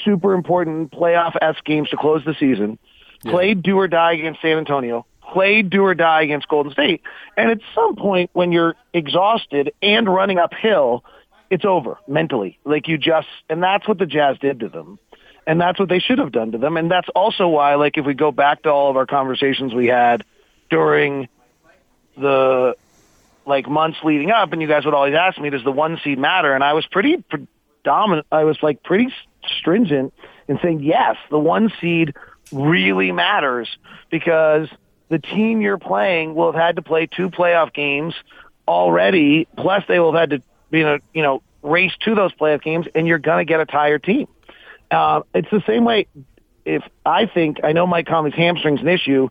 super 0.04 0.34
important 0.34 0.92
playoff 0.92 1.36
s 1.40 1.56
games 1.64 1.90
to 1.90 1.96
close 1.96 2.24
the 2.24 2.34
season, 2.38 2.78
yeah. 3.22 3.32
played 3.32 3.62
do 3.62 3.76
or 3.76 3.88
die 3.88 4.12
against 4.12 4.40
San 4.40 4.56
Antonio, 4.58 5.04
played 5.32 5.68
do 5.70 5.82
or 5.82 5.94
die 5.94 6.22
against 6.22 6.48
Golden 6.48 6.72
State, 6.72 7.02
and 7.36 7.50
at 7.50 7.58
some 7.74 7.96
point 7.96 8.30
when 8.34 8.52
you're 8.52 8.76
exhausted 8.92 9.72
and 9.82 10.08
running 10.08 10.38
uphill, 10.38 11.04
it's 11.50 11.64
over 11.64 11.98
mentally. 12.06 12.58
Like 12.64 12.86
you 12.86 12.98
just 12.98 13.28
and 13.50 13.60
that's 13.62 13.88
what 13.88 13.98
the 13.98 14.06
Jazz 14.06 14.38
did 14.38 14.60
to 14.60 14.68
them. 14.68 14.98
And 15.46 15.60
that's 15.60 15.78
what 15.78 15.90
they 15.90 15.98
should 15.98 16.20
have 16.20 16.32
done 16.32 16.52
to 16.52 16.58
them. 16.58 16.78
And 16.78 16.90
that's 16.90 17.08
also 17.14 17.48
why, 17.48 17.74
like, 17.74 17.98
if 17.98 18.06
we 18.06 18.14
go 18.14 18.32
back 18.32 18.62
to 18.62 18.70
all 18.70 18.88
of 18.88 18.96
our 18.96 19.04
conversations 19.04 19.74
we 19.74 19.88
had 19.88 20.24
during 20.70 21.28
the 22.16 22.76
like 23.46 23.68
months 23.68 23.98
leading 24.02 24.30
up, 24.30 24.52
and 24.52 24.62
you 24.62 24.68
guys 24.68 24.84
would 24.84 24.94
always 24.94 25.14
ask 25.14 25.38
me, 25.38 25.50
"Does 25.50 25.64
the 25.64 25.72
one 25.72 25.98
seed 26.02 26.18
matter?" 26.18 26.54
And 26.54 26.64
I 26.64 26.72
was 26.72 26.86
pretty 26.86 27.22
predominant. 27.22 28.26
I 28.32 28.44
was 28.44 28.62
like 28.62 28.82
pretty 28.82 29.12
stringent 29.58 30.14
in 30.48 30.58
saying 30.60 30.80
yes, 30.82 31.16
the 31.30 31.38
one 31.38 31.72
seed 31.80 32.14
really 32.52 33.12
matters 33.12 33.68
because 34.10 34.68
the 35.08 35.18
team 35.18 35.60
you're 35.60 35.78
playing 35.78 36.34
will 36.34 36.52
have 36.52 36.60
had 36.60 36.76
to 36.76 36.82
play 36.82 37.06
two 37.06 37.30
playoff 37.30 37.72
games 37.72 38.14
already. 38.66 39.46
Plus, 39.56 39.84
they 39.88 40.00
will 40.00 40.12
have 40.12 40.30
had 40.30 40.30
to 40.30 40.42
you 40.70 40.84
know 40.84 40.98
you 41.12 41.22
know 41.22 41.42
race 41.62 41.92
to 42.00 42.14
those 42.14 42.32
playoff 42.34 42.62
games, 42.62 42.86
and 42.94 43.06
you're 43.06 43.18
going 43.18 43.44
to 43.44 43.48
get 43.48 43.60
a 43.60 43.66
tired 43.66 44.02
team. 44.02 44.28
Uh, 44.90 45.22
it's 45.34 45.50
the 45.50 45.62
same 45.66 45.84
way. 45.84 46.06
If 46.64 46.82
I 47.04 47.26
think 47.26 47.58
I 47.62 47.72
know 47.72 47.86
Mike 47.86 48.06
Conley's 48.06 48.34
hamstring's 48.34 48.80
an 48.80 48.88
issue, 48.88 49.28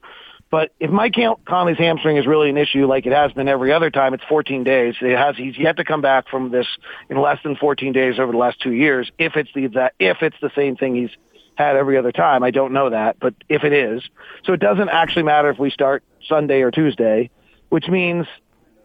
but 0.54 0.72
if 0.80 0.92
Mike 0.92 1.16
Conley's 1.48 1.80
hamstring 1.80 2.18
is 2.18 2.28
really 2.28 2.48
an 2.48 2.58
issue, 2.58 2.86
like 2.86 3.08
it 3.08 3.12
has 3.12 3.32
been 3.32 3.48
every 3.48 3.74
other 3.74 3.90
time, 3.90 4.14
it's 4.14 4.24
14 4.30 4.64
days. 4.64 4.94
It 5.02 5.18
has 5.18 5.36
he's 5.36 5.58
yet 5.58 5.78
to 5.78 5.84
come 5.84 6.02
back 6.02 6.30
from 6.30 6.52
this 6.52 6.68
in 7.10 7.20
less 7.20 7.40
than 7.44 7.56
14 7.56 7.92
days 7.92 8.20
over 8.20 8.32
the 8.32 8.38
last 8.38 8.62
two 8.62 8.72
years. 8.72 9.12
If 9.18 9.36
it's 9.36 9.50
the 9.56 9.66
that 9.70 9.94
if 9.98 10.18
it's 10.22 10.36
the 10.44 10.52
same 10.56 10.76
thing 10.76 10.94
he's 10.94 11.10
had 11.56 11.76
every 11.76 11.98
other 11.98 12.12
time, 12.12 12.44
I 12.44 12.52
don't 12.52 12.72
know 12.72 12.92
that, 12.92 13.18
but 13.20 13.34
if 13.50 13.64
it 13.64 13.74
is, 13.74 14.04
so 14.46 14.54
it 14.54 14.60
doesn't 14.60 14.90
actually 14.90 15.24
matter 15.24 15.50
if 15.50 15.58
we 15.58 15.72
start 15.72 16.04
Sunday 16.30 16.62
or 16.62 16.70
Tuesday, 16.70 17.32
which 17.70 17.88
means 17.88 18.28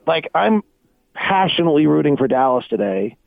like 0.07 0.31
I'm 0.35 0.63
passionately 1.13 1.87
rooting 1.87 2.17
for 2.17 2.29
Dallas 2.29 2.65
today 2.71 3.18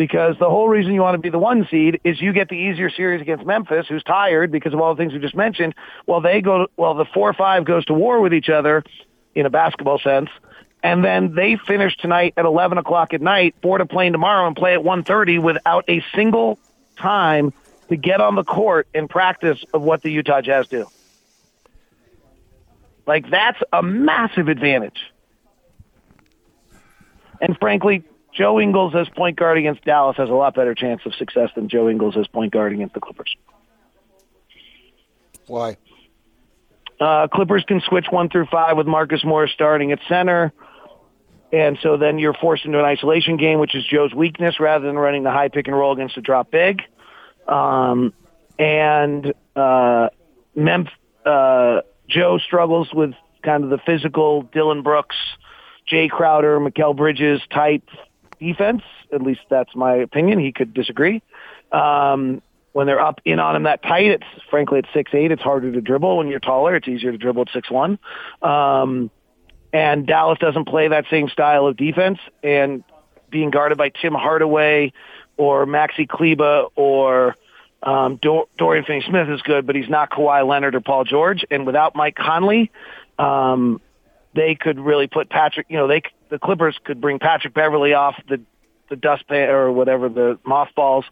because 0.00 0.34
the 0.38 0.48
whole 0.48 0.66
reason 0.66 0.94
you 0.94 1.02
want 1.02 1.12
to 1.14 1.18
be 1.18 1.28
the 1.28 1.38
one 1.38 1.68
seed 1.70 2.00
is 2.04 2.18
you 2.22 2.32
get 2.32 2.48
the 2.48 2.54
easier 2.54 2.88
series 2.88 3.20
against 3.20 3.44
Memphis, 3.44 3.86
who's 3.86 4.02
tired 4.02 4.50
because 4.50 4.72
of 4.72 4.80
all 4.80 4.94
the 4.94 4.98
things 4.98 5.12
we 5.12 5.18
just 5.18 5.34
mentioned. 5.34 5.74
While 6.06 6.22
they 6.22 6.40
go, 6.40 6.68
well, 6.78 6.94
the 6.94 7.04
four 7.04 7.34
five 7.34 7.66
goes 7.66 7.84
to 7.84 7.92
war 7.92 8.18
with 8.22 8.32
each 8.32 8.48
other 8.48 8.82
in 9.34 9.44
a 9.44 9.50
basketball 9.50 9.98
sense, 9.98 10.30
and 10.82 11.04
then 11.04 11.34
they 11.34 11.58
finish 11.66 11.94
tonight 11.98 12.32
at 12.38 12.46
eleven 12.46 12.78
o'clock 12.78 13.12
at 13.12 13.20
night, 13.20 13.60
board 13.60 13.82
a 13.82 13.86
plane 13.86 14.12
tomorrow, 14.12 14.46
and 14.46 14.56
play 14.56 14.72
at 14.72 14.82
one 14.82 15.04
thirty 15.04 15.38
without 15.38 15.84
a 15.86 16.02
single 16.14 16.58
time 16.96 17.52
to 17.90 17.96
get 17.96 18.22
on 18.22 18.36
the 18.36 18.44
court 18.44 18.88
and 18.94 19.10
practice 19.10 19.62
of 19.74 19.82
what 19.82 20.00
the 20.00 20.10
Utah 20.10 20.40
Jazz 20.40 20.66
do. 20.68 20.86
Like 23.06 23.28
that's 23.28 23.60
a 23.70 23.82
massive 23.82 24.48
advantage. 24.48 25.12
And 27.38 27.54
frankly, 27.58 28.04
Joe 28.34 28.60
Ingles 28.60 28.94
as 28.94 29.08
point 29.08 29.36
guard 29.36 29.58
against 29.58 29.84
Dallas 29.84 30.16
has 30.16 30.28
a 30.28 30.32
lot 30.32 30.54
better 30.54 30.74
chance 30.74 31.00
of 31.04 31.14
success 31.14 31.50
than 31.54 31.68
Joe 31.68 31.88
Ingles 31.88 32.16
as 32.16 32.26
point 32.28 32.52
guard 32.52 32.72
against 32.72 32.94
the 32.94 33.00
Clippers. 33.00 33.34
Why? 35.46 35.76
Uh, 37.00 37.26
Clippers 37.28 37.64
can 37.66 37.80
switch 37.80 38.06
one 38.10 38.28
through 38.28 38.46
five 38.46 38.76
with 38.76 38.86
Marcus 38.86 39.24
Morris 39.24 39.50
starting 39.52 39.90
at 39.90 39.98
center. 40.08 40.52
And 41.52 41.78
so 41.82 41.96
then 41.96 42.18
you're 42.18 42.34
forced 42.34 42.64
into 42.64 42.78
an 42.78 42.84
isolation 42.84 43.36
game, 43.36 43.58
which 43.58 43.74
is 43.74 43.84
Joe's 43.84 44.14
weakness, 44.14 44.60
rather 44.60 44.86
than 44.86 44.96
running 44.96 45.24
the 45.24 45.32
high 45.32 45.48
pick 45.48 45.66
and 45.66 45.76
roll 45.76 45.92
against 45.92 46.16
a 46.16 46.20
drop 46.20 46.50
big. 46.50 46.82
Um, 47.48 48.12
and 48.58 49.34
uh, 49.56 50.10
Memphis, 50.54 50.92
uh, 51.26 51.80
Joe 52.08 52.38
struggles 52.38 52.92
with 52.92 53.14
kind 53.42 53.64
of 53.64 53.70
the 53.70 53.78
physical 53.78 54.42
Dillon 54.42 54.82
Brooks, 54.82 55.16
Jae 55.90 56.08
Crowder, 56.08 56.60
Mikal 56.60 56.96
Bridges 56.96 57.40
type 57.52 57.88
defense. 58.40 58.82
At 59.12 59.22
least 59.22 59.42
that's 59.48 59.74
my 59.76 59.94
opinion. 59.94 60.38
He 60.40 60.50
could 60.50 60.74
disagree. 60.74 61.22
Um, 61.70 62.42
when 62.72 62.86
they're 62.86 63.00
up 63.00 63.20
in 63.24 63.38
on 63.38 63.54
him 63.56 63.62
that 63.64 63.82
tight, 63.82 64.06
it's 64.06 64.24
frankly 64.50 64.78
at 64.78 64.86
six 64.92 65.12
eight. 65.14 65.30
It's 65.30 65.42
harder 65.42 65.70
to 65.70 65.80
dribble 65.80 66.16
when 66.16 66.28
you're 66.28 66.40
taller. 66.40 66.74
It's 66.74 66.88
easier 66.88 67.12
to 67.12 67.18
dribble 67.18 67.42
at 67.42 67.48
six 67.52 67.70
one. 67.70 67.98
Um, 68.42 69.10
and 69.72 70.06
Dallas 70.06 70.38
doesn't 70.40 70.66
play 70.66 70.88
that 70.88 71.04
same 71.10 71.28
style 71.28 71.66
of 71.66 71.76
defense. 71.76 72.18
And 72.42 72.82
being 73.30 73.50
guarded 73.50 73.78
by 73.78 73.90
Tim 73.90 74.14
Hardaway 74.14 74.92
or 75.36 75.66
Maxi 75.66 76.08
Kleber 76.08 76.66
or 76.74 77.36
Um, 77.82 78.18
Dor- 78.20 78.46
Dorian 78.58 78.84
Finney-Smith 78.84 79.28
is 79.30 79.40
good, 79.40 79.66
but 79.66 79.74
he's 79.74 79.88
not 79.88 80.10
Kawhi 80.10 80.46
Leonard 80.46 80.74
or 80.74 80.82
Paul 80.82 81.04
George. 81.04 81.46
And 81.50 81.64
without 81.64 81.96
Mike 81.96 82.14
Conley, 82.14 82.70
um, 83.18 83.80
they 84.34 84.54
could 84.54 84.78
really 84.78 85.06
put 85.06 85.30
Patrick. 85.30 85.66
You 85.70 85.78
know, 85.78 85.88
they 85.88 86.02
the 86.30 86.38
Clippers 86.38 86.78
could 86.84 87.00
bring 87.00 87.18
Patrick 87.18 87.54
Beverley 87.54 87.94
off 87.94 88.14
the 88.28 88.40
the 88.88 88.96
dustpan 88.96 89.48
or 89.48 89.70
whatever 89.72 90.08
the 90.08 90.38
mothballs 90.44 91.04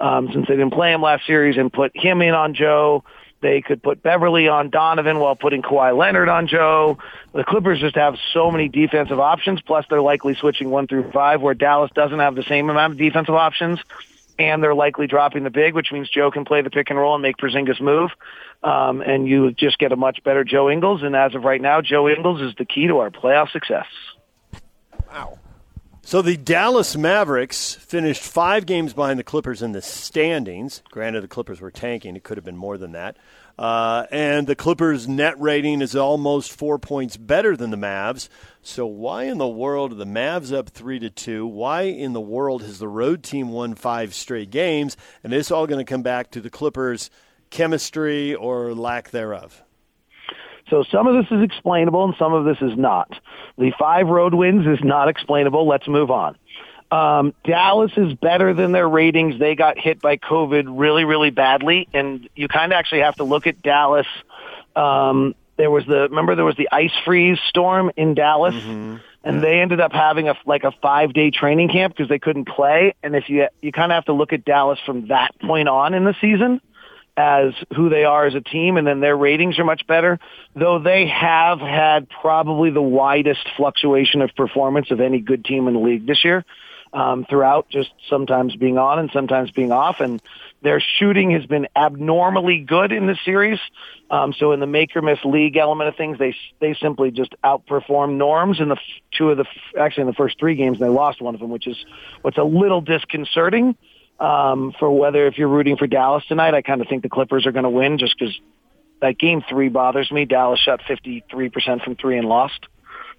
um, 0.00 0.30
since 0.32 0.46
they 0.46 0.54
didn't 0.54 0.72
play 0.72 0.92
him 0.92 1.02
last 1.02 1.26
series 1.26 1.56
and 1.56 1.72
put 1.72 1.90
him 1.94 2.22
in 2.22 2.32
on 2.32 2.54
Joe. 2.54 3.04
They 3.40 3.60
could 3.60 3.82
put 3.82 4.02
Beverley 4.02 4.48
on 4.48 4.70
Donovan 4.70 5.18
while 5.18 5.36
putting 5.36 5.60
Kawhi 5.60 5.94
Leonard 5.94 6.30
on 6.30 6.46
Joe. 6.46 6.96
The 7.34 7.44
Clippers 7.44 7.78
just 7.78 7.96
have 7.96 8.16
so 8.32 8.50
many 8.50 8.68
defensive 8.68 9.20
options. 9.20 9.60
Plus, 9.60 9.84
they're 9.90 10.00
likely 10.00 10.34
switching 10.34 10.70
one 10.70 10.86
through 10.86 11.10
five, 11.10 11.42
where 11.42 11.52
Dallas 11.52 11.90
doesn't 11.94 12.20
have 12.20 12.36
the 12.36 12.44
same 12.44 12.70
amount 12.70 12.94
of 12.94 12.98
defensive 12.98 13.34
options, 13.34 13.80
and 14.38 14.62
they're 14.62 14.74
likely 14.74 15.06
dropping 15.06 15.44
the 15.44 15.50
big, 15.50 15.74
which 15.74 15.92
means 15.92 16.08
Joe 16.08 16.30
can 16.30 16.46
play 16.46 16.62
the 16.62 16.70
pick 16.70 16.88
and 16.88 16.98
roll 16.98 17.14
and 17.14 17.22
make 17.22 17.36
Porzingis 17.36 17.82
move. 17.82 18.12
Um, 18.62 19.02
and 19.02 19.28
you 19.28 19.52
just 19.52 19.78
get 19.78 19.92
a 19.92 19.96
much 19.96 20.22
better 20.24 20.42
Joe 20.42 20.70
Ingles. 20.70 21.02
And 21.02 21.14
as 21.14 21.34
of 21.34 21.44
right 21.44 21.60
now, 21.60 21.82
Joe 21.82 22.08
Ingles 22.08 22.40
is 22.40 22.54
the 22.56 22.64
key 22.64 22.86
to 22.86 23.00
our 23.00 23.10
playoff 23.10 23.50
success. 23.50 23.86
Wow. 25.14 25.38
So 26.02 26.22
the 26.22 26.36
Dallas 26.36 26.96
Mavericks 26.96 27.74
finished 27.74 28.20
five 28.20 28.66
games 28.66 28.92
behind 28.92 29.16
the 29.16 29.24
Clippers 29.24 29.62
in 29.62 29.70
the 29.70 29.80
standings. 29.80 30.82
Granted, 30.90 31.22
the 31.22 31.28
Clippers 31.28 31.60
were 31.60 31.70
tanking; 31.70 32.16
it 32.16 32.24
could 32.24 32.36
have 32.36 32.44
been 32.44 32.56
more 32.56 32.76
than 32.76 32.92
that. 32.92 33.16
Uh, 33.56 34.06
and 34.10 34.48
the 34.48 34.56
Clippers' 34.56 35.06
net 35.06 35.40
rating 35.40 35.82
is 35.82 35.94
almost 35.94 36.52
four 36.52 36.80
points 36.80 37.16
better 37.16 37.56
than 37.56 37.70
the 37.70 37.76
Mavs. 37.76 38.28
So 38.60 38.86
why 38.86 39.24
in 39.24 39.38
the 39.38 39.46
world 39.46 39.92
are 39.92 39.94
the 39.94 40.04
Mavs 40.04 40.52
up 40.52 40.70
three 40.70 40.98
to 40.98 41.10
two? 41.10 41.46
Why 41.46 41.82
in 41.82 42.12
the 42.12 42.20
world 42.20 42.62
has 42.62 42.80
the 42.80 42.88
road 42.88 43.22
team 43.22 43.50
won 43.50 43.76
five 43.76 44.14
straight 44.14 44.50
games? 44.50 44.96
And 45.22 45.32
it's 45.32 45.52
all 45.52 45.68
going 45.68 45.78
to 45.78 45.88
come 45.88 46.02
back 46.02 46.32
to 46.32 46.40
the 46.40 46.50
Clippers' 46.50 47.08
chemistry 47.50 48.34
or 48.34 48.74
lack 48.74 49.10
thereof. 49.10 49.63
So 50.70 50.84
some 50.90 51.06
of 51.06 51.14
this 51.14 51.30
is 51.30 51.42
explainable 51.42 52.04
and 52.04 52.14
some 52.18 52.32
of 52.32 52.44
this 52.44 52.58
is 52.60 52.76
not. 52.76 53.10
The 53.58 53.72
five 53.78 54.06
road 54.06 54.34
wins 54.34 54.66
is 54.66 54.82
not 54.82 55.08
explainable. 55.08 55.66
Let's 55.68 55.86
move 55.86 56.10
on. 56.10 56.36
Um, 56.90 57.34
Dallas 57.44 57.92
is 57.96 58.14
better 58.14 58.54
than 58.54 58.72
their 58.72 58.88
ratings. 58.88 59.38
They 59.38 59.54
got 59.54 59.78
hit 59.78 60.00
by 60.00 60.16
COVID 60.16 60.66
really, 60.68 61.04
really 61.04 61.30
badly, 61.30 61.88
and 61.92 62.28
you 62.36 62.46
kind 62.46 62.72
of 62.72 62.76
actually 62.76 63.00
have 63.00 63.16
to 63.16 63.24
look 63.24 63.46
at 63.46 63.62
Dallas. 63.62 64.06
Um, 64.76 65.34
there 65.56 65.70
was 65.70 65.84
the 65.86 66.08
remember 66.08 66.34
there 66.36 66.44
was 66.44 66.56
the 66.56 66.68
ice 66.70 66.92
freeze 67.04 67.38
storm 67.48 67.90
in 67.96 68.14
Dallas, 68.14 68.54
mm-hmm. 68.54 68.96
and 69.24 69.42
they 69.42 69.60
ended 69.60 69.80
up 69.80 69.92
having 69.92 70.28
a 70.28 70.36
like 70.46 70.62
a 70.64 70.72
five 70.82 71.12
day 71.12 71.30
training 71.30 71.68
camp 71.68 71.94
because 71.96 72.08
they 72.08 72.18
couldn't 72.18 72.46
play. 72.46 72.94
And 73.02 73.16
if 73.16 73.28
you 73.28 73.48
you 73.60 73.72
kind 73.72 73.90
of 73.90 73.96
have 73.96 74.04
to 74.04 74.12
look 74.12 74.32
at 74.32 74.44
Dallas 74.44 74.78
from 74.86 75.08
that 75.08 75.38
point 75.40 75.68
on 75.68 75.94
in 75.94 76.04
the 76.04 76.14
season 76.20 76.60
as 77.16 77.52
who 77.74 77.88
they 77.88 78.04
are 78.04 78.26
as 78.26 78.34
a 78.34 78.40
team, 78.40 78.76
and 78.76 78.86
then 78.86 79.00
their 79.00 79.16
ratings 79.16 79.58
are 79.58 79.64
much 79.64 79.86
better. 79.86 80.18
Though 80.54 80.78
they 80.78 81.06
have 81.06 81.60
had 81.60 82.08
probably 82.08 82.70
the 82.70 82.82
widest 82.82 83.48
fluctuation 83.56 84.20
of 84.20 84.34
performance 84.34 84.90
of 84.90 85.00
any 85.00 85.20
good 85.20 85.44
team 85.44 85.68
in 85.68 85.74
the 85.74 85.80
league 85.80 86.06
this 86.06 86.24
year. 86.24 86.44
Um, 86.92 87.24
throughout, 87.24 87.68
just 87.70 87.90
sometimes 88.08 88.54
being 88.54 88.78
on 88.78 89.00
and 89.00 89.10
sometimes 89.12 89.50
being 89.50 89.72
off, 89.72 89.98
and 89.98 90.22
their 90.62 90.80
shooting 90.80 91.32
has 91.32 91.44
been 91.44 91.66
abnormally 91.74 92.60
good 92.60 92.92
in 92.92 93.06
the 93.06 93.18
series. 93.24 93.58
Um, 94.10 94.32
so 94.32 94.52
in 94.52 94.60
the 94.60 94.68
make 94.68 94.94
or 94.94 95.02
miss 95.02 95.18
league 95.24 95.56
element 95.56 95.88
of 95.88 95.96
things, 95.96 96.20
they 96.20 96.36
they 96.60 96.74
simply 96.74 97.10
just 97.10 97.34
outperformed 97.42 98.16
norms 98.16 98.60
in 98.60 98.68
the 98.68 98.76
two 99.10 99.30
of 99.30 99.38
the 99.38 99.44
actually 99.76 100.02
in 100.02 100.06
the 100.06 100.14
first 100.14 100.38
three 100.38 100.54
games, 100.54 100.78
they 100.78 100.88
lost 100.88 101.20
one 101.20 101.34
of 101.34 101.40
them, 101.40 101.50
which 101.50 101.66
is 101.66 101.76
what's 102.22 102.38
a 102.38 102.44
little 102.44 102.80
disconcerting 102.80 103.76
um, 104.20 104.72
for 104.78 104.90
whether 104.90 105.26
if 105.26 105.38
you're 105.38 105.48
rooting 105.48 105.76
for 105.76 105.86
Dallas 105.86 106.24
tonight. 106.26 106.54
I 106.54 106.62
kind 106.62 106.80
of 106.80 106.88
think 106.88 107.02
the 107.02 107.08
Clippers 107.08 107.46
are 107.46 107.52
going 107.52 107.64
to 107.64 107.70
win 107.70 107.98
just 107.98 108.16
because 108.18 108.38
that 109.00 109.18
game 109.18 109.42
three 109.48 109.68
bothers 109.68 110.10
me. 110.10 110.24
Dallas 110.24 110.60
shot 110.60 110.80
53% 110.88 111.84
from 111.84 111.96
three 111.96 112.18
and 112.18 112.28
lost. 112.28 112.66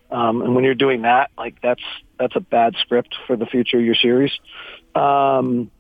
Um, 0.10 0.42
and 0.42 0.56
when 0.56 0.64
you're 0.64 0.76
doing 0.76 1.02
that, 1.02 1.32
like 1.38 1.62
that's 1.62 1.82
that's 2.20 2.36
a 2.36 2.40
bad 2.40 2.76
script 2.80 3.16
for 3.28 3.36
the 3.36 3.46
future 3.46 3.78
of 3.78 3.84
your 3.84 3.96
series. 3.96 4.32
Um, 4.94 5.72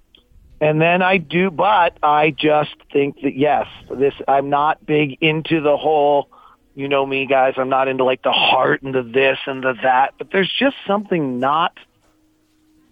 and 0.59 0.81
then 0.81 1.01
I 1.01 1.17
do, 1.17 1.51
but 1.51 1.97
I 2.01 2.31
just 2.31 2.75
think 2.91 3.21
that 3.21 3.35
yes, 3.35 3.67
this 3.89 4.13
I'm 4.27 4.49
not 4.49 4.85
big 4.85 5.17
into 5.21 5.61
the 5.61 5.77
whole. 5.77 6.29
You 6.73 6.89
know 6.89 7.05
me, 7.05 7.25
guys. 7.25 7.53
I'm 7.57 7.69
not 7.69 7.87
into 7.87 8.03
like 8.03 8.21
the 8.21 8.31
heart 8.31 8.81
and 8.81 8.93
the 8.93 9.03
this 9.03 9.37
and 9.45 9.63
the 9.63 9.75
that. 9.83 10.15
But 10.17 10.31
there's 10.31 10.51
just 10.59 10.75
something 10.85 11.39
not 11.39 11.77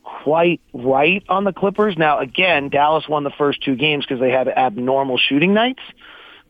quite 0.03 0.61
right 0.73 1.23
on 1.29 1.43
the 1.43 1.53
Clippers. 1.53 1.97
Now, 1.97 2.19
again, 2.19 2.69
Dallas 2.69 3.05
won 3.07 3.23
the 3.23 3.31
first 3.31 3.63
two 3.63 3.75
games 3.75 4.05
because 4.05 4.19
they 4.19 4.31
had 4.31 4.47
abnormal 4.47 5.17
shooting 5.17 5.53
nights. 5.53 5.81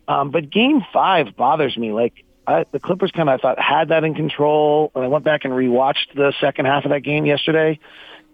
Um, 0.06 0.30
but 0.30 0.50
game 0.50 0.84
five 0.92 1.36
bothers 1.36 1.76
me. 1.76 1.92
Like, 1.92 2.24
I, 2.46 2.66
the 2.72 2.80
Clippers 2.80 3.10
kind 3.10 3.28
of, 3.28 3.38
I 3.38 3.42
thought, 3.42 3.58
had 3.58 3.88
that 3.88 4.04
in 4.04 4.14
control. 4.14 4.92
And 4.94 5.04
I 5.04 5.08
went 5.08 5.24
back 5.24 5.44
and 5.44 5.54
rewatched 5.54 6.14
the 6.14 6.34
second 6.40 6.66
half 6.66 6.84
of 6.84 6.90
that 6.90 7.00
game 7.00 7.24
yesterday. 7.24 7.78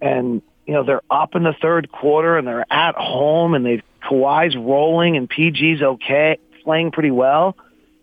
And, 0.00 0.42
you 0.66 0.74
know, 0.74 0.84
they're 0.84 1.02
up 1.10 1.36
in 1.36 1.44
the 1.44 1.54
third 1.60 1.92
quarter 1.92 2.36
and 2.36 2.46
they're 2.46 2.66
at 2.72 2.96
home 2.96 3.54
and 3.54 3.64
they've, 3.64 3.82
Kawhi's 4.02 4.56
rolling 4.56 5.16
and 5.16 5.28
PG's 5.28 5.82
okay, 5.82 6.38
playing 6.64 6.90
pretty 6.90 7.10
well. 7.10 7.56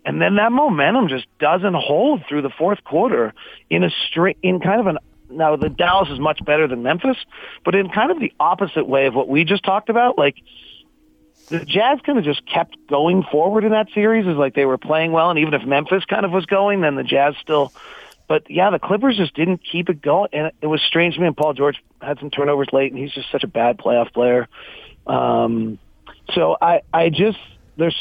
And 0.05 0.21
then 0.21 0.35
that 0.35 0.51
momentum 0.51 1.09
just 1.09 1.25
doesn't 1.39 1.73
hold 1.73 2.23
through 2.29 2.43
the 2.43 2.49
fourth 2.49 2.83
quarter 2.83 3.33
in 3.69 3.83
a 3.83 3.89
straight, 4.07 4.37
in 4.41 4.61
kind 4.61 4.79
of 4.79 4.87
an 4.87 4.99
now 5.29 5.55
the 5.55 5.69
Dallas 5.69 6.09
is 6.09 6.19
much 6.19 6.43
better 6.43 6.67
than 6.67 6.83
Memphis, 6.83 7.17
but 7.63 7.75
in 7.75 7.89
kind 7.89 8.11
of 8.11 8.19
the 8.19 8.33
opposite 8.39 8.87
way 8.87 9.07
of 9.07 9.15
what 9.15 9.27
we 9.27 9.43
just 9.43 9.63
talked 9.63 9.89
about, 9.89 10.17
like 10.17 10.35
the 11.49 11.63
Jazz 11.63 11.99
kind 12.05 12.17
of 12.17 12.25
just 12.25 12.45
kept 12.45 12.75
going 12.87 13.23
forward 13.23 13.63
in 13.63 13.71
that 13.71 13.87
series 13.93 14.27
is 14.27 14.35
like 14.35 14.53
they 14.53 14.65
were 14.65 14.77
playing 14.77 15.11
well, 15.11 15.29
and 15.29 15.39
even 15.39 15.53
if 15.53 15.65
Memphis 15.65 16.03
kind 16.05 16.25
of 16.25 16.31
was 16.31 16.45
going, 16.45 16.81
then 16.81 16.95
the 16.95 17.03
Jazz 17.03 17.35
still. 17.41 17.71
But 18.27 18.49
yeah, 18.49 18.69
the 18.69 18.79
Clippers 18.79 19.15
just 19.15 19.33
didn't 19.33 19.61
keep 19.63 19.89
it 19.89 20.01
going, 20.01 20.29
and 20.33 20.51
it 20.61 20.67
was 20.67 20.81
strange 20.81 21.15
to 21.15 21.21
me. 21.21 21.27
And 21.27 21.37
Paul 21.37 21.53
George 21.53 21.81
had 22.01 22.19
some 22.19 22.29
turnovers 22.29 22.67
late, 22.73 22.91
and 22.91 22.99
he's 22.99 23.13
just 23.13 23.31
such 23.31 23.43
a 23.43 23.47
bad 23.47 23.77
playoff 23.77 24.11
player. 24.13 24.49
Um, 25.05 25.79
so 26.33 26.57
I, 26.61 26.81
I 26.93 27.09
just 27.09 27.37
there's 27.77 27.95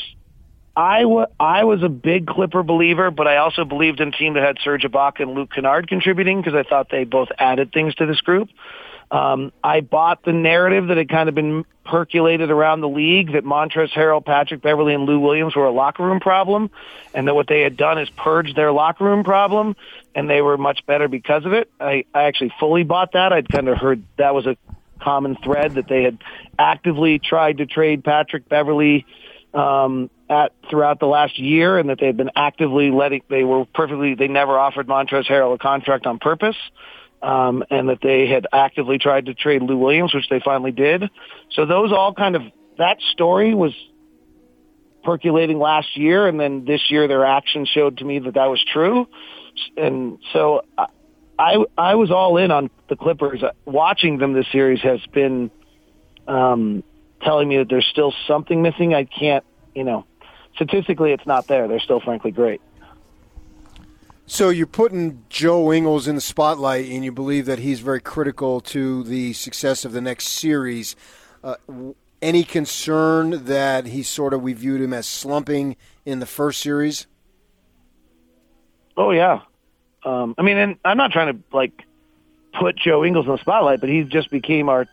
I, 0.77 1.03
w- 1.03 1.27
I 1.41 1.65
was 1.65 1.83
a 1.83 1.89
big 1.89 2.27
Clipper 2.27 2.63
believer, 2.63 3.11
but 3.11 3.27
I 3.27 3.39
also 3.39 3.65
believed 3.65 4.01
in 4.01 4.09
a 4.09 4.13
team 4.13 4.35
that 4.35 4.43
had 4.43 4.59
Serge 4.63 4.83
Ibaka 4.83 5.21
and 5.21 5.33
Luke 5.33 5.51
Kennard 5.55 5.89
contributing 5.89 6.43
because 6.43 6.55
I 6.55 6.69
thought 6.69 6.91
they 6.91 7.05
both 7.05 7.29
added 7.39 7.73
things 7.73 7.95
to 7.95 8.07
this 8.07 8.21
group. 8.21 8.51
Um, 9.11 9.53
I 9.63 9.81
bought 9.81 10.25
the 10.25 10.33
narrative 10.33 10.89
that 10.89 10.97
had 10.97 11.09
kind 11.09 11.29
of 11.29 11.35
been 11.35 11.65
percolated 11.85 12.51
around 12.51 12.81
the 12.81 12.89
league 12.89 13.33
that 13.33 13.45
Montrezl 13.45 13.93
Harrell, 13.93 14.25
Patrick 14.25 14.61
Beverley, 14.61 14.93
and 14.95 15.05
Lou 15.05 15.21
Williams 15.21 15.55
were 15.55 15.65
a 15.65 15.71
locker 15.71 16.03
room 16.03 16.21
problem, 16.21 16.71
and 17.15 17.29
that 17.29 17.35
what 17.35 17.47
they 17.47 17.63
had 17.63 17.77
done 17.77 17.99
is 17.99 18.11
purge 18.11 18.55
their 18.55 18.73
locker 18.73 19.05
room 19.05 19.23
problem, 19.23 19.77
and 20.15 20.29
they 20.29 20.43
were 20.43 20.59
much 20.59 20.85
better 20.87 21.09
because 21.09 21.47
of 21.47 21.53
it. 21.53 21.71
I, 21.81 22.05
I 22.13 22.25
actually 22.25 22.53
fully 22.59 22.83
bought 22.83 23.13
that. 23.13 23.33
I'd 23.33 23.49
kind 23.49 23.69
of 23.69 23.79
heard 23.79 24.03
that 24.19 24.35
was 24.35 24.47
a 24.47 24.57
common 25.01 25.37
thread 25.37 25.75
that 25.75 25.89
they 25.89 26.03
had 26.03 26.19
actively 26.59 27.21
tried 27.21 27.59
to 27.59 27.67
trade 27.67 28.03
Patrick 28.03 28.49
Beverley 28.49 29.07
um, 29.57 30.11
at 30.29 30.53
throughout 30.69 31.01
the 31.01 31.07
last 31.07 31.39
year, 31.39 31.79
and 31.79 31.89
that 31.89 31.99
they've 31.99 32.17
been 32.17 32.31
actively 32.37 32.91
letting. 32.91 33.23
They 33.29 33.43
were 33.43 33.65
perfectly. 33.65 34.15
They 34.15 34.29
never 34.29 34.59
offered 34.59 34.87
Montrezl 34.87 35.27
Harrell 35.27 35.55
a 35.55 35.59
contract 35.59 36.07
on 36.07 36.19
purpose, 36.19 36.57
um, 37.23 37.65
and 37.71 37.89
that 37.89 38.01
they 38.03 38.29
had 38.29 38.47
actively 38.53 38.99
tried 38.99 39.27
to 39.27 39.35
trade 39.35 39.63
Lou 39.63 39.79
Williams, 39.79 40.15
which 40.15 40.29
they 40.29 40.41
finally 40.45 40.73
did. 40.73 41.11
So 41.53 41.65
those 41.65 41.91
all 41.91 42.13
kind 42.13 42.37
of 42.37 42.43
that 42.77 43.01
story 43.13 43.55
was 43.55 43.73
percolating 45.03 45.59
last 45.59 45.97
year, 45.97 46.29
and 46.29 46.39
then 46.39 46.67
this 46.67 46.83
year 46.91 47.09
their 47.09 47.25
actions 47.25 47.69
showed 47.69 47.99
to 47.99 48.05
me 48.05 48.19
that 48.19 48.35
that 48.35 48.47
was 48.47 48.63
true, 48.73 49.09
and 49.77 50.19
so. 50.33 50.63
I 51.39 51.63
I 51.77 51.97
was 51.97 52.11
all 52.11 52.39
in 52.39 52.51
on 52.51 52.71
the 52.89 52.97
Clippers. 52.97 53.43
Watching 53.67 54.17
them 54.17 54.33
this 54.33 54.47
series 54.51 54.81
has 54.81 55.01
been 55.13 55.51
um, 56.27 56.83
telling 57.23 57.49
me 57.49 57.59
that 57.59 57.69
there's 57.69 57.87
still 57.87 58.13
something 58.27 58.63
missing. 58.63 58.95
I 58.95 59.05
can't, 59.05 59.45
you 59.75 59.85
know, 59.85 60.05
statistically, 60.55 61.13
it's 61.13 61.27
not 61.27 61.47
there. 61.47 61.69
They're 61.69 61.81
still, 61.81 62.01
frankly, 62.01 62.31
great. 62.31 62.61
So 64.29 64.49
you're 64.49 64.67
putting 64.67 65.25
Joe 65.29 65.73
Ingles 65.73 66.09
in 66.09 66.17
the 66.17 66.21
spotlight, 66.21 66.87
and 66.91 67.05
you 67.05 67.13
believe 67.13 67.47
that 67.47 67.61
he's 67.61 67.79
very 67.81 68.01
critical 68.01 68.61
to 68.63 69.05
the 69.05 69.33
success 69.35 69.85
of 69.85 69.93
the 69.93 70.01
next 70.01 70.29
series. 70.29 70.97
Uh, 71.45 71.55
any 72.21 72.43
concern 72.43 73.45
that 73.45 73.87
he 73.87 74.03
sort 74.03 74.35
of 74.35 74.43
we 74.43 74.53
viewed 74.53 74.81
him 74.81 74.93
as 74.93 75.07
slumping 75.07 75.77
in 76.05 76.19
the 76.19 76.27
first 76.27 76.61
series? 76.61 77.07
Oh 78.97 79.13
yeah, 79.13 79.43
um, 80.03 80.35
I 80.39 80.43
mean, 80.43 80.57
and 80.57 80.77
I'm 80.85 80.97
not 80.97 81.13
trying 81.13 81.37
to 81.37 81.43
like 81.53 81.83
put 82.59 82.77
Joe 82.77 83.05
Ingles 83.05 83.27
in 83.27 83.33
the 83.33 83.39
spotlight, 83.39 83.81
but 83.81 83.89
he 83.89 84.03
just 84.05 84.31
became 84.31 84.69
our 84.69 84.87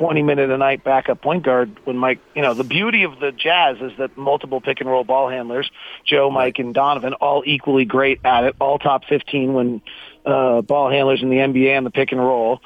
20 0.00 0.22
minute 0.22 0.48
a 0.48 0.56
night 0.56 0.82
backup 0.82 1.20
point 1.20 1.44
guard 1.44 1.78
when 1.84 1.98
Mike, 1.98 2.20
you 2.34 2.40
know, 2.40 2.54
the 2.54 2.64
beauty 2.64 3.02
of 3.02 3.20
the 3.20 3.32
Jazz 3.32 3.76
is 3.82 3.92
that 3.98 4.16
multiple 4.16 4.62
pick 4.62 4.80
and 4.80 4.88
roll 4.88 5.04
ball 5.04 5.28
handlers, 5.28 5.70
Joe, 6.06 6.30
Mike, 6.30 6.58
and 6.58 6.72
Donovan, 6.72 7.12
all 7.12 7.42
equally 7.44 7.84
great 7.84 8.18
at 8.24 8.44
it, 8.44 8.56
all 8.58 8.78
top 8.78 9.04
15 9.10 9.52
when 9.52 9.82
uh, 10.24 10.62
ball 10.62 10.90
handlers 10.90 11.20
in 11.20 11.28
the 11.28 11.36
NBA 11.36 11.76
and 11.76 11.84
the 11.84 11.90
pick 11.90 12.12
and 12.12 12.20
roll. 12.20 12.62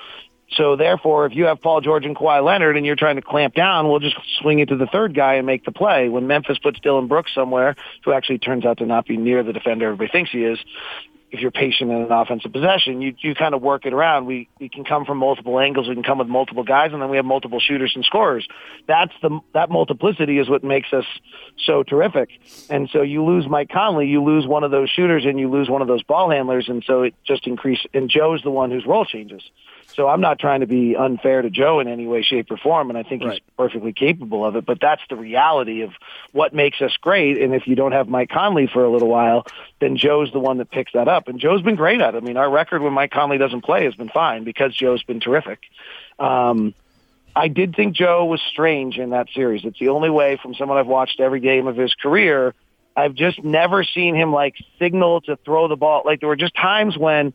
So 0.53 0.77
therefore, 0.77 1.27
if 1.27 1.35
you 1.35 1.47
have 1.47 1.61
Paul 1.61 1.81
George 1.81 2.05
and 2.05 2.15
Kawhi 2.15 2.45
Leonard 2.45 2.77
and 2.77 2.87
you're 2.87 2.95
trying 2.95 3.17
to 3.17 3.23
clamp 3.23 3.55
down, 3.55 3.89
we'll 3.89 3.99
just 3.99 4.17
swing 4.41 4.61
it 4.61 4.69
to 4.69 4.77
the 4.77 4.87
third 4.87 5.13
guy 5.13 5.35
and 5.35 5.45
make 5.45 5.65
the 5.65 5.73
play. 5.73 6.09
When 6.09 6.29
Memphis 6.29 6.59
puts 6.59 6.79
Dillon 6.79 7.09
Brooks 7.09 7.35
somewhere, 7.35 7.75
who 8.05 8.13
actually 8.13 8.39
turns 8.39 8.65
out 8.65 8.79
to 8.79 8.87
not 8.87 9.07
be 9.07 9.17
near 9.17 9.43
the 9.43 9.53
defender 9.53 9.87
everybody 9.87 10.13
thinks 10.13 10.31
he 10.31 10.45
is, 10.45 10.61
if 11.35 11.41
you're 11.41 11.51
patient 11.51 11.91
in 11.91 12.03
an 12.03 12.13
offensive 12.13 12.53
possession, 12.53 13.03
you 13.03 13.13
you 13.19 13.35
kind 13.35 13.55
of 13.55 13.61
work 13.61 13.87
it 13.87 13.93
around. 13.93 14.27
We 14.27 14.49
we 14.61 14.69
can 14.69 14.85
come 14.85 15.05
from 15.05 15.19
multiple 15.19 15.59
angles. 15.59 15.89
We 15.89 15.95
can 15.95 16.05
come 16.05 16.19
with 16.19 16.29
multiple 16.29 16.63
guys, 16.63 16.93
and 16.93 17.03
then 17.03 17.11
we 17.11 17.17
have 17.17 17.27
multiple 17.27 17.59
shooters 17.59 17.93
and 17.97 18.05
scorers. 18.05 18.47
That's 18.87 19.13
the 19.21 19.41
that 19.53 19.69
multiplicity 19.69 20.39
is 20.39 20.49
what 20.49 20.63
makes 20.63 20.93
us 20.93 21.05
so 21.67 21.83
terrific. 21.83 22.31
And 22.71 22.89
so 22.93 23.03
you 23.03 23.25
lose 23.25 23.49
Mike 23.49 23.69
Conley, 23.69 24.07
you 24.07 24.23
lose 24.23 24.47
one 24.47 24.63
of 24.63 24.71
those 24.71 24.89
shooters, 24.89 25.25
and 25.27 25.41
you 25.41 25.51
lose 25.51 25.69
one 25.69 25.83
of 25.83 25.89
those 25.89 26.05
ball 26.05 26.31
handlers, 26.31 26.69
and 26.69 26.85
so 26.87 27.03
it 27.03 27.15
just 27.27 27.49
increases. 27.49 27.87
And 27.93 28.09
Joe's 28.09 28.43
the 28.43 28.53
one 28.53 28.71
whose 28.71 28.87
role 28.87 29.05
changes. 29.05 29.43
So 29.95 30.09
I'm 30.09 30.21
not 30.21 30.41
trying 30.41 30.61
to 30.61 30.67
be 30.67 30.97
unfair 30.97 31.43
to 31.43 31.51
Joe 31.51 31.79
in 31.79 31.87
any 31.87 32.07
way, 32.07 32.23
shape, 32.23 32.51
or 32.51 32.57
form, 32.57 32.91
and 32.91 32.99
I 32.99 33.05
think 33.05 33.23
right. 33.23 33.35
he's 33.35 33.41
perfectly 33.57 33.93
capable 33.93 34.45
of 34.45 34.57
it. 34.57 34.67
But 34.67 34.79
that's 34.81 35.03
the 35.09 35.17
reality 35.17 35.83
of 35.83 35.93
what 36.33 36.53
makes 36.53 36.83
us 36.83 36.97
great. 37.01 37.41
And 37.41 37.55
if 37.55 37.67
you 37.67 37.77
don't 37.77 37.93
have 37.93 38.09
Mike 38.09 38.29
Conley 38.29 38.67
for 38.67 38.85
a 38.85 38.91
little 38.91 39.09
while, 39.09 39.47
then 39.81 39.97
Joe's 39.97 40.33
the 40.33 40.41
one 40.41 40.59
that 40.59 40.71
picks 40.71 40.93
that 40.95 41.07
up. 41.07 41.29
And 41.29 41.39
Joe's 41.39 41.63
been 41.63 41.77
great 41.77 42.01
at 42.01 42.15
it. 42.15 42.23
I 42.23 42.27
mean, 42.27 42.37
our 42.37 42.51
record 42.51 42.83
when 42.83 42.93
Mike 42.93 43.13
Conley 43.13 43.39
doesn't 43.39 43.63
play 43.63 43.85
has 43.85 43.95
been 43.95 44.09
fine 44.09 44.43
because 44.43 44.75
Joe's 44.75 45.03
been 45.05 45.21
terrific. 45.21 45.61
Um, 46.19 46.75
I 47.37 47.49
did 47.49 47.77
think 47.77 47.95
Joe 47.95 48.25
was 48.25 48.41
strange 48.51 48.99
in 48.99 49.11
that 49.11 49.29
series. 49.35 49.65
It's 49.65 49.79
the 49.79 49.89
only 49.89 50.11
way 50.11 50.39
from 50.43 50.55
someone 50.55 50.79
I've 50.79 50.87
watched 50.87 51.21
every 51.21 51.41
game 51.41 51.67
of 51.67 51.77
his 51.77 51.95
career. 51.95 52.55
I've 52.97 53.15
just 53.15 53.43
never 53.43 53.85
seen 53.85 54.15
him 54.15 54.33
like 54.33 54.55
signal 54.79 55.21
to 55.23 55.37
throw 55.45 55.69
the 55.69 55.77
ball. 55.77 56.03
Like 56.05 56.21
there 56.21 56.29
were 56.29 56.37
just 56.37 56.55
times 56.55 56.97
when 56.97 57.33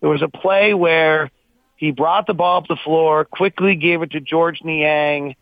there 0.00 0.10
was 0.10 0.22
a 0.22 0.28
play 0.28 0.74
where 0.74 1.30
he 1.78 1.92
brought 1.92 2.26
the 2.26 2.34
ball 2.34 2.58
up 2.58 2.66
the 2.68 2.76
floor, 2.76 3.24
quickly 3.24 3.76
gave 3.76 4.02
it 4.02 4.10
to 4.10 4.20
Georges 4.20 4.62
Niang, 4.64 5.36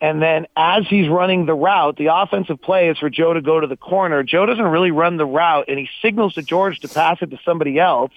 and 0.00 0.20
then 0.20 0.46
as 0.56 0.84
he's 0.88 1.08
running 1.08 1.46
the 1.46 1.54
route, 1.54 1.96
the 1.96 2.14
offensive 2.14 2.60
play 2.60 2.90
is 2.90 2.98
for 2.98 3.08
Joe 3.08 3.32
to 3.32 3.40
go 3.40 3.58
to 3.60 3.66
the 3.66 3.76
corner. 3.76 4.22
Joe 4.22 4.44
doesn't 4.44 4.64
really 4.64 4.90
run 4.90 5.16
the 5.16 5.24
route, 5.24 5.66
and 5.68 5.78
he 5.78 5.88
signals 6.02 6.34
to 6.34 6.42
George 6.42 6.80
to 6.80 6.88
pass 6.88 7.18
it 7.22 7.30
to 7.30 7.38
somebody 7.44 7.78
else. 7.78 8.12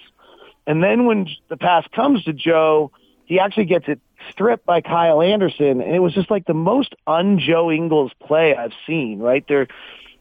And 0.66 0.82
then 0.82 1.06
when 1.06 1.28
the 1.48 1.56
pass 1.56 1.86
comes 1.94 2.24
to 2.24 2.32
Joe, 2.32 2.90
he 3.24 3.38
actually 3.38 3.64
gets 3.64 3.86
it 3.88 4.00
stripped 4.30 4.66
by 4.66 4.80
Kyle 4.82 5.22
Anderson, 5.22 5.80
and 5.80 5.94
it 5.94 6.00
was 6.00 6.12
just 6.12 6.30
like 6.30 6.46
the 6.46 6.52
most 6.52 6.94
un-Joe 7.06 7.70
Ingles 7.70 8.12
play 8.26 8.54
I've 8.54 8.74
seen. 8.86 9.20
Right 9.20 9.44
there, 9.48 9.68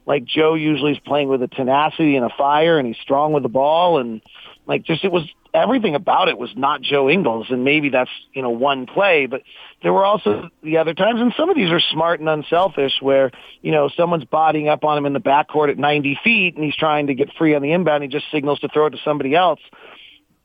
like 0.05 0.23
Joe 0.25 0.53
usually 0.53 0.93
is 0.93 0.99
playing 0.99 1.27
with 1.27 1.43
a 1.43 1.47
tenacity 1.47 2.15
and 2.15 2.25
a 2.25 2.33
fire, 2.37 2.77
and 2.77 2.87
he's 2.87 2.97
strong 3.01 3.33
with 3.33 3.43
the 3.43 3.49
ball, 3.49 3.97
and 3.97 4.21
like 4.65 4.83
just 4.83 5.03
it 5.03 5.11
was 5.11 5.27
everything 5.53 5.95
about 5.95 6.29
it 6.29 6.37
was 6.37 6.49
not 6.55 6.81
Joe 6.81 7.09
Ingles, 7.09 7.47
and 7.49 7.63
maybe 7.63 7.89
that's 7.89 8.09
you 8.33 8.41
know 8.41 8.49
one 8.49 8.85
play, 8.85 9.25
but 9.25 9.41
there 9.81 9.93
were 9.93 10.05
also 10.05 10.49
the 10.63 10.77
other 10.77 10.93
times, 10.93 11.21
and 11.21 11.33
some 11.35 11.49
of 11.49 11.55
these 11.55 11.71
are 11.71 11.79
smart 11.79 12.19
and 12.19 12.29
unselfish, 12.29 12.93
where 13.01 13.31
you 13.61 13.71
know 13.71 13.89
someone's 13.89 14.25
bodying 14.25 14.69
up 14.69 14.83
on 14.83 14.97
him 14.97 15.05
in 15.05 15.13
the 15.13 15.19
backcourt 15.19 15.69
at 15.69 15.77
90 15.77 16.19
feet, 16.23 16.55
and 16.55 16.63
he's 16.63 16.75
trying 16.75 17.07
to 17.07 17.13
get 17.13 17.33
free 17.37 17.55
on 17.55 17.61
the 17.61 17.71
inbound. 17.71 18.03
He 18.03 18.09
just 18.09 18.25
signals 18.31 18.59
to 18.59 18.69
throw 18.69 18.87
it 18.87 18.91
to 18.91 18.99
somebody 19.03 19.35
else. 19.35 19.59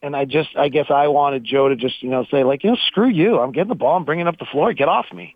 And 0.03 0.15
I 0.15 0.27
just, 0.27 0.51
I 0.55 0.69
guess 0.69 0.91
I 0.91 1.09
wanted 1.09 1.45
Joe 1.45 1.71
to 1.71 1.77
just, 1.77 2.03
you 2.03 2.11
know, 2.11 2.27
say 2.31 2.45
like, 2.45 2.63
you 2.63 2.71
know, 2.71 2.77
screw 2.89 3.09
you. 3.09 3.41
I'm 3.41 3.53
getting 3.53 3.71
the 3.71 3.75
ball. 3.75 3.97
I'm 3.97 4.05
bringing 4.05 4.27
up 4.27 4.39
the 4.39 4.45
floor. 4.45 4.75
Get 4.75 4.87
off 4.87 5.07
me. 5.15 5.35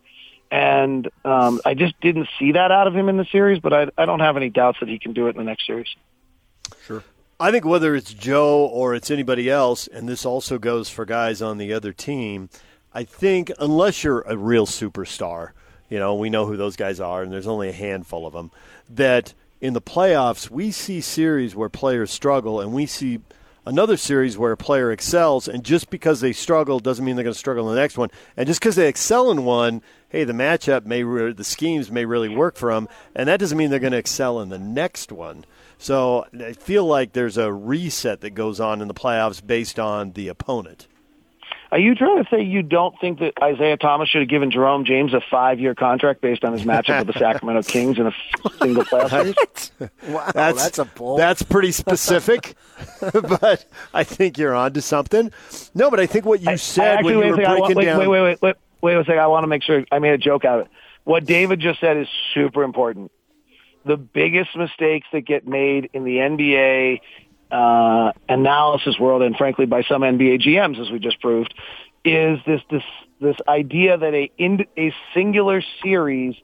And 0.51 1.09
um, 1.25 1.61
I 1.65 1.73
just 1.73 1.99
didn't 2.03 2.29
see 2.39 2.53
that 2.53 2.71
out 2.71 2.87
of 2.87 2.95
him 2.95 3.09
in 3.09 3.17
the 3.17 3.27
series, 3.33 3.61
but 3.61 3.73
I, 3.73 3.87
I 3.97 4.05
don't 4.05 4.21
have 4.21 4.37
any 4.37 4.51
doubts 4.51 4.81
that 4.81 4.89
he 4.91 4.99
can 4.99 5.15
do 5.15 5.27
it 5.27 5.31
in 5.31 5.37
the 5.37 5.45
next 5.45 5.67
series. 5.67 5.89
Sure. 6.87 7.03
I 7.41 7.53
think 7.53 7.65
whether 7.65 7.95
it's 7.95 8.13
Joe 8.13 8.67
or 8.67 8.97
it's 8.97 9.13
anybody 9.13 9.49
else, 9.49 9.87
and 9.87 10.09
this 10.09 10.27
also 10.27 10.59
goes 10.59 10.91
for 10.91 11.05
guys 11.05 11.41
on 11.41 11.59
the 11.59 11.73
other 11.73 11.93
team, 11.93 12.49
I 12.93 13.05
think 13.05 13.53
unless 13.61 14.03
you're 14.03 14.23
a 14.23 14.37
real 14.37 14.67
superstar, 14.67 15.51
you 15.89 16.01
know, 16.01 16.17
we 16.17 16.31
know 16.31 16.47
who 16.47 16.57
those 16.57 16.75
guys 16.75 16.99
are, 16.99 17.23
and 17.23 17.33
there's 17.33 17.47
only 17.47 17.69
a 17.69 17.73
handful 17.73 18.27
of 18.27 18.33
them, 18.33 18.51
that 18.91 19.35
in 19.61 19.73
the 19.73 19.81
playoffs, 19.81 20.51
we 20.51 20.73
see 20.73 21.01
series 21.01 21.55
where 21.55 21.69
players 21.69 22.11
struggle, 22.11 22.61
and 22.61 22.73
we 22.73 22.87
see 22.87 23.21
another 23.65 23.97
series 23.97 24.37
where 24.37 24.51
a 24.51 24.57
player 24.57 24.91
excels, 24.91 25.47
and 25.47 25.63
just 25.63 25.91
because 25.91 26.21
they 26.21 26.33
struggle 26.33 26.81
doesn't 26.81 27.05
mean 27.05 27.15
they're 27.15 27.23
going 27.23 27.35
to 27.35 27.39
struggle 27.39 27.69
in 27.69 27.77
the 27.77 27.81
next 27.81 27.97
one. 27.97 28.11
And 28.37 28.49
just 28.49 28.59
because 28.59 28.75
they 28.75 28.89
excel 28.89 29.31
in 29.31 29.45
one, 29.45 29.83
hey, 30.09 30.25
the 30.25 30.33
matchup 30.33 30.87
may, 30.87 31.05
re- 31.05 31.33
the 31.33 31.45
schemes 31.45 31.89
may 31.89 32.05
really 32.05 32.29
work 32.29 32.57
for 32.57 32.75
them, 32.75 32.89
and 33.15 33.29
that 33.29 33.39
doesn't 33.39 33.57
mean 33.57 33.71
they're 33.71 33.79
going 33.79 33.93
to 33.93 33.99
excel 33.99 34.41
in 34.41 34.49
the 34.49 34.59
next 34.59 35.13
one. 35.13 35.45
So 35.79 36.27
I 36.39 36.53
feel 36.53 36.85
like 36.85 37.13
there's 37.13 37.39
a 37.39 37.53
reset 37.53 38.21
that 38.21 38.31
goes 38.31 38.59
on 38.61 38.83
in 38.83 38.89
the 38.89 38.95
playoffs 38.95 39.45
based 39.45 39.79
on 39.79 40.13
the 40.13 40.29
opponent. 40.29 40.89
Are 41.71 41.79
you 41.79 41.95
trying 41.95 42.25
to 42.25 42.31
say 42.31 42.43
you 42.43 42.63
don't 42.63 42.99
think 42.99 43.19
that 43.21 43.35
Isiah 43.43 43.77
Thomas 43.77 44.09
should 44.09 44.23
have 44.23 44.29
given 44.29 44.51
Jerome 44.51 44.87
James 44.87 45.13
a 45.13 45.21
five-year 45.21 45.75
contract 45.75 46.23
based 46.23 46.43
on 46.43 46.55
his 46.55 46.63
matchup 46.63 47.05
with 47.05 47.15
the 47.15 47.19
Sacramento 47.19 47.63
Kings 47.71 47.99
in 47.99 48.07
a 48.07 48.15
single 48.59 48.85
playoff 48.85 49.11
series? 49.11 49.91
wow, 50.09 50.31
that's, 50.35 50.63
that's 50.63 50.79
a 50.79 50.87
bold. 50.87 51.19
That's 51.19 51.43
pretty 51.43 51.73
specific, 51.73 52.57
but 53.13 53.67
I 53.93 54.03
think 54.03 54.39
you're 54.39 54.55
onto 54.55 54.81
something. 54.81 55.31
No, 55.75 55.91
but 55.91 56.01
I 56.01 56.07
think 56.07 56.25
what 56.25 56.41
you 56.41 56.57
said 56.57 56.99
actually, 56.99 57.17
when 57.17 57.27
you 57.27 57.31
were 57.33 57.37
breaking 57.37 57.61
want, 57.61 57.77
wait, 57.77 57.85
down. 57.85 57.99
Wait, 57.99 58.09
wait, 58.09 58.23
wait, 58.23 58.43
wait, 58.43 58.57
wait 58.81 58.97
a 58.97 59.05
second. 59.05 59.19
I 59.21 59.27
want 59.27 59.45
to 59.45 59.49
make 59.49 59.63
sure 59.63 59.85
I 59.93 59.99
made 59.99 60.13
a 60.13 60.19
joke 60.19 60.47
out 60.47 60.61
of 60.61 60.67
it. 60.67 60.73
What 61.05 61.27
David 61.27 61.61
just 61.61 61.81
said 61.81 61.99
is 61.99 62.09
super 62.33 62.63
important 62.63 63.13
the 63.89 63.97
biggest 63.97 64.55
mistakes 64.55 65.09
that 65.13 65.23
get 65.23 65.49
made 65.49 65.91
in 65.95 66.05
the 66.05 66.17
NBA 66.17 67.01
uh, 67.51 68.13
analysis 68.29 68.99
world, 69.01 69.23
and 69.23 69.35
frankly 69.35 69.67
by 69.67 69.83
some 69.83 70.03
NBA 70.03 70.43
GMs, 70.43 70.79
as 70.79 70.91
we 70.91 70.99
just 70.99 71.21
proved, 71.21 71.53
is 72.05 72.39
this 72.47 72.61
this 72.71 72.83
this 73.21 73.37
idea 73.49 73.97
that 73.97 74.15
a 74.15 74.31
in, 74.37 74.67
a 74.77 74.95
singular 75.15 75.63
series 75.83 76.37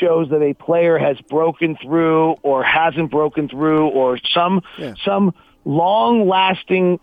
shows 0.00 0.30
that 0.30 0.42
a 0.42 0.54
player 0.54 0.98
has 0.98 1.20
broken 1.20 1.76
through 1.76 2.32
or 2.42 2.64
hasn't 2.64 3.10
broken 3.10 3.48
through 3.48 3.88
or 3.88 4.18
some 4.34 4.62
yeah. 4.78 4.94
some 5.04 5.34
long 5.64 6.26
lasting 6.26 6.98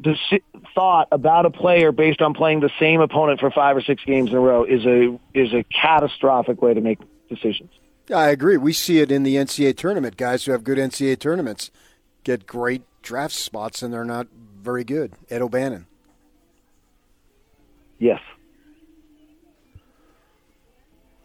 deci- 0.00 0.42
thought 0.74 1.08
about 1.12 1.46
a 1.46 1.50
player 1.50 1.92
based 1.92 2.22
on 2.22 2.34
playing 2.34 2.60
the 2.60 2.70
same 2.80 3.00
opponent 3.00 3.38
for 3.38 3.50
five 3.50 3.76
or 3.76 3.82
six 3.82 4.02
games 4.04 4.30
in 4.30 4.36
a 4.36 4.40
row 4.40 4.64
is 4.64 4.84
a 4.86 5.18
is 5.34 5.52
a 5.52 5.62
catastrophic 5.64 6.62
way 6.62 6.72
to 6.72 6.80
make 6.80 6.98
decisions. 7.28 7.70
I 8.14 8.28
agree. 8.28 8.56
We 8.56 8.72
see 8.72 9.00
it 9.00 9.10
in 9.10 9.22
the 9.22 9.36
NCAA 9.36 9.76
tournament. 9.76 10.16
Guys 10.16 10.44
who 10.44 10.52
have 10.52 10.64
good 10.64 10.78
NCAA 10.78 11.18
tournaments 11.18 11.70
get 12.24 12.46
great 12.46 12.82
draft 13.02 13.34
spots, 13.34 13.82
and 13.82 13.92
they're 13.92 14.04
not 14.04 14.28
very 14.60 14.84
good. 14.84 15.12
Ed 15.30 15.42
O'Bannon. 15.42 15.86
Yes. 17.98 18.20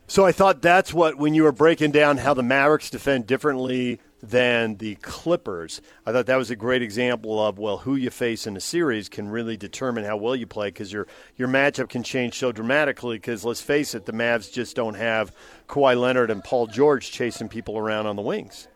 So 0.07 0.25
I 0.25 0.31
thought 0.31 0.61
that's 0.61 0.93
what 0.93 1.17
when 1.17 1.33
you 1.33 1.43
were 1.43 1.51
breaking 1.51 1.91
down 1.91 2.17
how 2.17 2.33
the 2.33 2.43
Mavericks 2.43 2.89
defend 2.89 3.27
differently 3.27 3.99
than 4.21 4.77
the 4.77 4.95
Clippers. 4.95 5.81
I 6.05 6.11
thought 6.11 6.27
that 6.27 6.35
was 6.35 6.51
a 6.51 6.55
great 6.55 6.81
example 6.81 7.43
of 7.43 7.57
well, 7.57 7.79
who 7.79 7.95
you 7.95 8.09
face 8.09 8.45
in 8.45 8.55
a 8.55 8.61
series 8.61 9.09
can 9.09 9.29
really 9.29 9.57
determine 9.57 10.03
how 10.03 10.17
well 10.17 10.35
you 10.35 10.47
play 10.47 10.67
because 10.67 10.93
your 10.93 11.07
your 11.37 11.47
matchup 11.47 11.89
can 11.89 12.03
change 12.03 12.37
so 12.37 12.51
dramatically. 12.51 13.17
Because 13.17 13.43
let's 13.43 13.61
face 13.61 13.95
it, 13.95 14.05
the 14.05 14.13
Mavs 14.13 14.51
just 14.51 14.75
don't 14.75 14.95
have 14.95 15.35
Kawhi 15.67 15.99
Leonard 15.99 16.29
and 16.29 16.43
Paul 16.43 16.67
George 16.67 17.11
chasing 17.11 17.49
people 17.49 17.77
around 17.77 18.05
on 18.07 18.15
the 18.15 18.21
wings. 18.21 18.67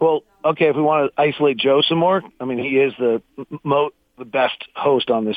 Well, 0.00 0.24
okay, 0.44 0.68
if 0.68 0.76
we 0.76 0.82
want 0.82 1.12
to 1.14 1.20
isolate 1.20 1.56
Joe 1.56 1.80
some 1.80 1.98
more, 1.98 2.22
I 2.40 2.44
mean, 2.44 2.58
he 2.58 2.78
is 2.78 2.92
the 2.98 3.22
mo- 3.62 3.92
the 4.18 4.24
best 4.24 4.64
host 4.74 5.10
on 5.10 5.24
this 5.24 5.36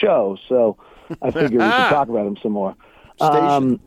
show, 0.00 0.38
so 0.48 0.78
I 1.22 1.30
figure 1.30 1.58
we 1.58 1.64
should 1.64 1.70
talk 1.90 2.08
about 2.08 2.26
him 2.26 2.36
some 2.42 2.52
more. 2.52 2.74
Um, 3.20 3.80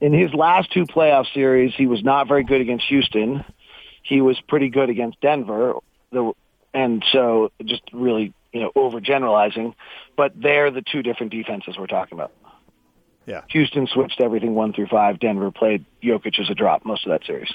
in 0.00 0.12
his 0.12 0.32
last 0.32 0.72
two 0.72 0.84
playoff 0.84 1.32
series, 1.32 1.74
he 1.74 1.86
was 1.86 2.02
not 2.02 2.28
very 2.28 2.44
good 2.44 2.60
against 2.60 2.86
Houston. 2.86 3.44
He 4.02 4.20
was 4.20 4.40
pretty 4.48 4.68
good 4.68 4.90
against 4.90 5.20
Denver, 5.20 5.74
and 6.72 7.04
so 7.12 7.50
just 7.64 7.82
really, 7.92 8.32
you 8.52 8.60
know, 8.60 8.72
overgeneralizing. 8.74 9.74
But 10.16 10.32
they're 10.40 10.70
the 10.70 10.82
two 10.82 11.02
different 11.02 11.32
defenses 11.32 11.76
we're 11.78 11.86
talking 11.86 12.18
about. 12.18 12.32
Yeah. 13.26 13.42
Houston 13.50 13.86
switched 13.86 14.20
everything 14.20 14.54
one 14.54 14.72
through 14.72 14.86
five. 14.86 15.20
Denver 15.20 15.50
played 15.50 15.84
Jokic 16.02 16.40
as 16.40 16.48
a 16.48 16.54
drop 16.54 16.86
most 16.86 17.04
of 17.06 17.10
that 17.10 17.26
series. 17.26 17.52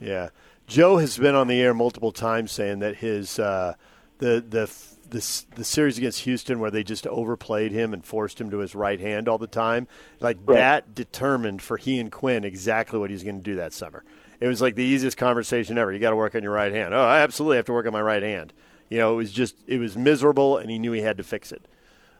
Yeah. 0.00 0.30
Joe 0.66 0.96
has 0.96 1.18
been 1.18 1.34
on 1.34 1.48
the 1.48 1.60
air 1.60 1.74
multiple 1.74 2.12
times 2.12 2.50
saying 2.50 2.78
that 2.78 2.96
his 2.96 3.38
uh, 3.38 3.74
the 4.18 4.42
the 4.48 4.72
this 5.12 5.46
the 5.54 5.64
series 5.64 5.98
against 5.98 6.20
Houston 6.20 6.58
where 6.58 6.70
they 6.70 6.82
just 6.82 7.06
overplayed 7.06 7.70
him 7.70 7.94
and 7.94 8.04
forced 8.04 8.40
him 8.40 8.50
to 8.50 8.58
his 8.58 8.74
right 8.74 8.98
hand 8.98 9.28
all 9.28 9.38
the 9.38 9.46
time, 9.46 9.86
like 10.20 10.38
right. 10.44 10.56
that 10.56 10.94
determined 10.94 11.62
for 11.62 11.76
he 11.76 12.00
and 12.00 12.10
Quin 12.10 12.44
exactly 12.44 12.98
what 12.98 13.10
he's 13.10 13.22
going 13.22 13.38
to 13.38 13.42
do 13.42 13.56
that 13.56 13.72
summer. 13.72 14.04
It 14.40 14.48
was 14.48 14.60
like 14.60 14.74
the 14.74 14.82
easiest 14.82 15.16
conversation 15.16 15.78
ever. 15.78 15.92
You 15.92 16.00
got 16.00 16.10
to 16.10 16.16
work 16.16 16.34
on 16.34 16.42
your 16.42 16.52
right 16.52 16.72
hand. 16.72 16.94
Oh, 16.94 17.04
I 17.04 17.20
absolutely 17.20 17.56
have 17.58 17.66
to 17.66 17.72
work 17.72 17.86
on 17.86 17.92
my 17.92 18.02
right 18.02 18.22
hand. 18.22 18.52
You 18.88 18.98
know, 18.98 19.12
it 19.12 19.16
was 19.16 19.32
just 19.32 19.56
it 19.66 19.78
was 19.78 19.96
miserable, 19.96 20.58
and 20.58 20.68
he 20.68 20.78
knew 20.78 20.92
he 20.92 21.00
had 21.00 21.18
to 21.18 21.22
fix 21.22 21.52
it. 21.52 21.66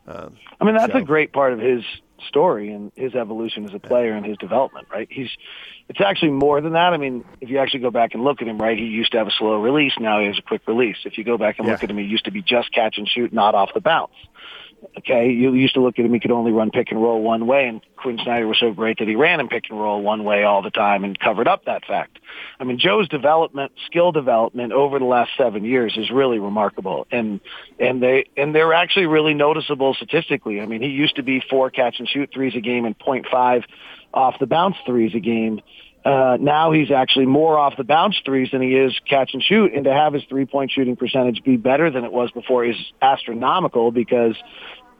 Um, 0.07 0.37
I 0.61 0.65
mean, 0.65 0.77
that's 0.77 0.93
so. 0.93 0.99
a 1.01 1.03
great 1.03 1.33
part 1.33 1.53
of 1.53 1.59
his 1.59 1.83
story 2.29 2.73
and 2.73 2.93
his 2.95 3.15
evolution 3.15 3.65
as 3.65 3.75
a 3.75 3.79
player 3.79 4.13
and 4.13 4.25
his 4.25 4.37
development, 4.39 4.89
right? 4.91 5.09
He's 5.11 5.31
it's 5.89 6.01
actually 6.01 6.31
more 6.31 6.61
than 6.61 6.73
that. 6.73 6.93
I 6.93 6.97
mean, 6.97 7.25
if 7.41 7.51
you 7.51 7.59
actually 7.59 7.81
go 7.81 7.91
back 7.91 8.15
and 8.15 8.25
look 8.25 8.41
at 8.41 8.49
him, 8.49 8.59
right, 8.59 8.79
he 8.79 8.85
used 8.85 9.13
to 9.13 9.19
have 9.19 9.27
a 9.27 9.33
slow 9.33 9.61
release, 9.61 9.93
now 10.01 10.21
he 10.21 10.27
has 10.27 10.39
a 10.39 10.43
quick 10.43 10.63
release. 10.67 10.97
If 11.05 11.19
you 11.19 11.25
go 11.25 11.37
back 11.37 11.59
and 11.59 11.67
yeah. 11.67 11.75
look 11.75 11.85
at 11.85 11.91
him, 11.91 11.99
he 11.99 12.05
used 12.05 12.25
to 12.25 12.31
be 12.31 12.43
just 12.43 12.73
catch 12.73 12.99
and 12.99 13.09
shoot, 13.09 13.33
not 13.33 13.55
off 13.55 13.71
the 13.75 13.81
bounce. 13.81 14.13
Okay, 14.99 15.31
you 15.31 15.55
used 15.55 15.75
to 15.75 15.81
look 15.81 15.99
at 15.99 16.05
him; 16.05 16.12
he 16.12 16.21
could 16.21 16.31
only 16.31 16.53
run 16.53 16.71
pick 16.71 16.90
and 16.90 17.01
roll 17.01 17.23
one 17.23 17.47
way, 17.47 17.68
and 17.68 17.81
Quin 17.97 18.18
Snyder 18.23 18.47
was 18.47 18.59
so 18.59 18.73
great 18.73 18.99
that 18.99 19.09
he 19.09 19.14
ran 19.14 19.38
him 19.38 19.49
pick 19.49 19.64
and 19.71 19.81
roll 19.81 20.03
one 20.03 20.25
way 20.25 20.42
all 20.42 20.61
the 20.61 20.71
time 20.71 21.05
and 21.05 21.18
covered 21.18 21.47
up 21.47 21.64
that 21.66 21.85
fact. 21.85 22.18
I 22.59 22.64
mean, 22.64 22.79
Joe's 22.79 23.09
development, 23.09 23.73
skill 23.87 24.11
development 24.11 24.73
over 24.73 24.99
the 24.99 25.05
last 25.05 25.31
seven 25.38 25.64
years 25.64 25.97
is 25.97 26.11
really 26.11 26.38
remarkable, 26.38 27.07
and 27.12 27.40
and 27.79 28.03
they 28.03 28.27
and 28.37 28.55
they're 28.55 28.75
actually 28.75 29.07
really 29.07 29.35
noticeable 29.35 29.95
statistically. 29.95 30.61
I 30.61 30.66
mean, 30.66 30.83
he 30.83 30.88
used 30.88 31.16
to 31.16 31.23
be 31.23 31.42
four 31.49 31.71
catch 31.71 32.01
and 32.01 32.09
shoot 32.09 32.31
threes 32.35 32.55
a 32.57 32.61
game 32.61 32.85
and 32.85 32.99
0.5 32.99 33.64
off 34.12 34.35
the 34.40 34.47
bounce 34.47 34.77
threes 34.85 35.14
a 35.14 35.21
game. 35.21 35.61
Uh, 36.05 36.37
now 36.41 36.73
he's 36.73 36.91
actually 36.91 37.27
more 37.27 37.59
off 37.59 37.75
the 37.77 37.85
bounce 37.85 38.17
threes 38.25 38.49
than 38.51 38.61
he 38.61 38.75
is 38.75 38.93
catch 39.09 39.31
and 39.35 39.43
shoot, 39.43 39.73
and 39.73 39.85
to 39.85 39.93
have 39.93 40.12
his 40.12 40.23
three 40.29 40.47
point 40.47 40.71
shooting 40.71 40.97
percentage 40.97 41.43
be 41.45 41.57
better 41.57 41.91
than 41.91 42.05
it 42.05 42.12
was 42.12 42.31
before 42.33 42.65
is 42.65 42.77
astronomical 43.01 43.93
because 43.93 44.35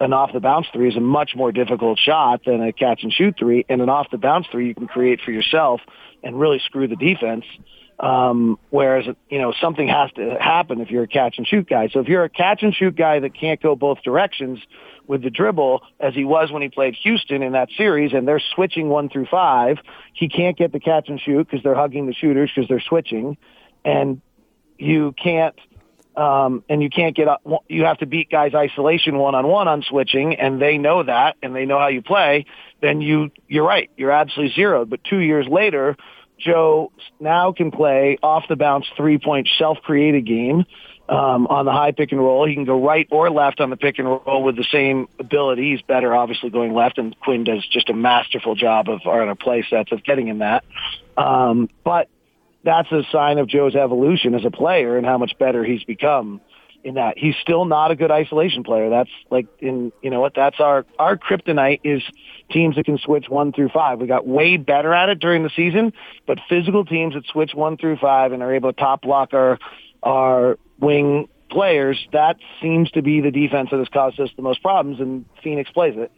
an 0.01 0.13
off 0.13 0.33
the 0.33 0.41
bounce 0.41 0.67
three 0.73 0.89
is 0.89 0.97
a 0.97 1.01
much 1.01 1.33
more 1.35 1.53
difficult 1.53 1.99
shot 1.99 2.43
than 2.45 2.63
a 2.63 2.73
catch 2.73 3.03
and 3.03 3.13
shoot 3.13 3.35
three. 3.39 3.65
And 3.69 3.81
an 3.81 3.89
off 3.89 4.11
the 4.11 4.19
bounce 4.19 4.47
three 4.51 4.67
you 4.69 4.75
can 4.75 4.87
create 4.87 5.21
for 5.25 5.33
yourself 5.33 5.81
and 6.23 6.39
really 6.39 6.61
screw 6.65 6.87
the 6.87 6.97
defense. 6.97 7.45
Um, 8.01 8.59
whereas, 8.71 9.07
you 9.31 9.39
know, 9.39 9.53
something 9.61 9.87
has 9.87 10.11
to 10.13 10.37
happen 10.41 10.81
if 10.81 10.91
you're 10.91 11.05
a 11.05 11.09
catch 11.09 11.39
and 11.39 11.47
shoot 11.47 11.69
guy. 11.69 11.89
So 11.93 12.01
if 12.01 12.09
you're 12.09 12.25
a 12.25 12.29
catch 12.29 12.63
and 12.63 12.75
shoot 12.75 12.97
guy 12.97 13.21
that 13.21 13.35
can't 13.35 13.61
go 13.61 13.77
both 13.77 14.03
directions 14.03 14.59
with 15.07 15.23
the 15.23 15.31
dribble, 15.31 15.83
as 16.01 16.15
he 16.15 16.25
was 16.25 16.51
when 16.51 16.63
he 16.63 16.69
played 16.69 16.97
Houston 17.03 17.43
in 17.43 17.53
that 17.53 17.69
series, 17.77 18.13
and 18.13 18.27
they're 18.27 18.43
switching 18.55 18.89
one 18.89 19.09
through 19.09 19.27
five, 19.27 19.79
he 20.15 20.29
can't 20.29 20.57
get 20.57 20.73
the 20.73 20.81
catch 20.81 21.09
and 21.09 21.21
shoot 21.21 21.47
because 21.49 21.63
they're 21.63 21.75
hugging 21.75 22.07
the 22.07 22.15
shooters 22.15 22.51
because 22.55 22.69
they're 22.69 22.81
switching. 22.81 23.37
And 23.85 24.21
you 24.79 25.13
can't 25.13 25.55
um, 26.17 26.63
and 26.69 26.83
you 26.83 26.91
can't 26.91 27.17
get 27.17 27.29
up. 27.29 27.43
You 27.69 27.85
have 27.85 27.99
to 27.99 28.07
beat 28.07 28.31
guys 28.31 28.53
isolation 28.55 29.17
one 29.17 29.35
on 29.35 29.47
one 29.47 29.69
on 29.69 29.83
switching, 29.83 30.35
and 30.35 30.61
they 30.61 30.79
know 30.79 31.03
that, 31.03 31.37
and 31.43 31.55
they 31.55 31.65
know 31.65 31.79
how 31.79 31.89
you 31.89 32.03
play. 32.03 32.47
Then 32.81 33.01
you, 33.01 33.31
you're 33.49 33.65
right. 33.67 33.91
You're 33.97 34.11
absolutely 34.11 34.55
zeroed. 34.55 34.91
But 34.91 35.05
two 35.05 35.21
years 35.21 35.47
later, 35.49 35.97
Joe 36.43 36.93
now 37.21 37.53
can 37.53 37.71
play 37.71 38.19
off 38.23 38.45
the 38.49 38.57
bounce 38.57 38.87
three 38.97 39.19
point 39.19 39.49
self 39.59 39.79
created 39.83 40.27
game. 40.27 40.65
Um, 41.09 41.47
on 41.49 41.67
the 41.67 41.73
high 41.73 41.93
pick 41.93 42.13
and 42.13 42.21
roll, 42.21 42.47
he 42.47 42.55
can 42.55 42.65
go 42.65 42.83
right 42.83 43.07
or 43.11 43.29
left 43.29 43.61
on 43.61 43.71
the 43.71 43.77
pick 43.77 43.99
and 43.99 44.09
roll 44.09 44.43
with 44.43 44.57
the 44.57 44.65
same 44.73 45.09
ability. 45.19 45.73
He's 45.73 45.83
better, 45.83 46.15
obviously, 46.15 46.49
going 46.49 46.73
left, 46.73 46.97
and 46.97 47.15
Quin 47.21 47.45
does 47.45 47.67
just 47.67 47.91
a 47.91 47.93
masterful 47.93 48.55
job 48.55 48.89
of 48.89 49.01
on 49.05 49.29
a 49.29 49.37
play 49.37 49.65
sets 49.69 49.93
of 49.93 50.05
getting 50.05 50.29
him 50.29 50.39
that. 50.39 50.65
Um, 51.19 51.69
but 51.85 52.09
that's 52.65 52.91
a 52.93 53.03
sign 53.11 53.39
of 53.39 53.49
Joe's 53.49 53.75
evolution 53.75 54.35
as 54.35 54.45
a 54.45 54.51
player 54.51 54.97
and 54.97 55.05
how 55.05 55.19
much 55.19 55.37
better 55.39 55.65
he's 55.65 55.83
become 55.85 56.41
in 56.85 56.95
that. 56.95 57.19
He's 57.19 57.35
still 57.41 57.65
not 57.65 57.91
a 57.91 57.97
good 57.97 58.11
isolation 58.11 58.65
player. 58.65 58.91
That's 58.91 59.11
like 59.31 59.47
in 59.61 59.93
you 60.03 60.11
know 60.11 60.21
what 60.21 60.35
that's 60.35 60.61
our 60.61 60.85
our 60.99 61.17
kryptonite 61.17 61.81
is 61.85 62.03
teams 62.51 62.77
that 62.77 62.85
can 62.85 62.99
switch 62.99 63.27
one 63.29 63.53
through 63.53 63.71
five. 63.71 64.01
We 64.01 64.07
got 64.07 64.27
way 64.27 64.57
better 64.57 64.93
at 64.93 65.09
it 65.09 65.19
during 65.19 65.43
the 65.43 65.51
season, 65.55 65.93
but 66.27 66.39
physical 66.49 66.85
teams 66.85 67.15
that 67.15 67.25
switch 67.27 67.53
one 67.55 67.77
through 67.77 67.97
five 67.97 68.33
and 68.33 68.43
are 68.43 68.55
able 68.55 68.73
to 68.73 68.79
top 68.79 69.03
block 69.03 69.33
our 69.33 69.59
our 70.03 70.59
wing 70.81 71.29
players, 71.53 72.09
that 72.13 72.37
seems 72.61 72.91
to 72.93 73.03
be 73.03 73.21
the 73.21 73.31
defense 73.31 73.69
that 73.71 73.79
has 73.79 73.89
caused 73.89 74.19
us 74.19 74.31
the 74.37 74.43
most 74.43 74.63
problems 74.63 75.01
and 75.01 75.25
Phoenix 75.43 75.71
plays 75.71 75.95
it 75.97 76.11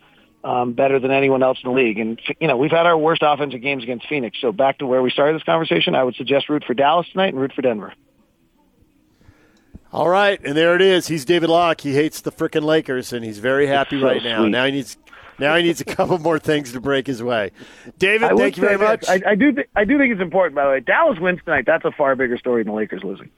um, 0.44 0.74
better 0.74 1.00
than 1.00 1.10
anyone 1.10 1.42
else 1.42 1.58
in 1.62 1.70
the 1.70 1.76
league. 1.76 1.98
And, 1.98 2.20
you 2.40 2.46
know, 2.46 2.56
we've 2.56 2.70
had 2.70 2.86
our 2.86 2.96
worst 2.96 3.22
offensive 3.24 3.60
games 3.60 3.82
against 3.82 4.06
Phoenix. 4.08 4.38
So 4.40 4.52
back 4.52 4.78
to 4.78 4.86
where 4.86 5.02
we 5.02 5.10
started 5.10 5.34
this 5.36 5.42
conversation, 5.42 5.94
I 5.94 6.04
would 6.04 6.14
suggest 6.14 6.48
root 6.48 6.64
for 6.64 6.74
Dallas 6.74 7.06
tonight 7.10 7.32
and 7.32 7.40
root 7.40 7.52
for 7.52 7.62
Denver. 7.62 7.92
All 9.94 10.08
right, 10.08 10.40
and 10.44 10.56
there 10.56 10.74
it 10.74 10.82
is. 10.82 11.06
He's 11.06 11.24
David 11.24 11.48
Locke. 11.48 11.80
He 11.80 11.94
hates 11.94 12.20
the 12.20 12.32
frickin' 12.32 12.64
Lakers, 12.64 13.12
and 13.12 13.24
he's 13.24 13.38
very 13.38 13.68
happy 13.68 14.00
so 14.00 14.06
right 14.06 14.24
now. 14.24 14.44
Now 14.48 14.64
he 14.66 14.72
needs 14.72 14.96
now 15.38 15.54
he 15.54 15.62
needs 15.62 15.80
a 15.80 15.84
couple 15.84 16.18
more 16.18 16.40
things 16.40 16.72
to 16.72 16.80
break 16.80 17.06
his 17.06 17.22
way. 17.22 17.52
David, 17.96 18.32
I 18.32 18.34
thank 18.34 18.56
you 18.56 18.62
very 18.62 18.76
much. 18.76 19.08
I, 19.08 19.22
I 19.24 19.34
do 19.36 19.52
th- 19.52 19.68
I 19.76 19.84
do 19.84 19.96
think 19.96 20.12
it's 20.12 20.20
important. 20.20 20.56
By 20.56 20.64
the 20.64 20.70
way, 20.70 20.80
Dallas 20.80 21.20
wins 21.20 21.38
tonight. 21.44 21.64
That's 21.64 21.84
a 21.84 21.92
far 21.92 22.16
bigger 22.16 22.36
story 22.38 22.64
than 22.64 22.72
the 22.72 22.76
Lakers 22.76 23.04
losing. 23.04 23.30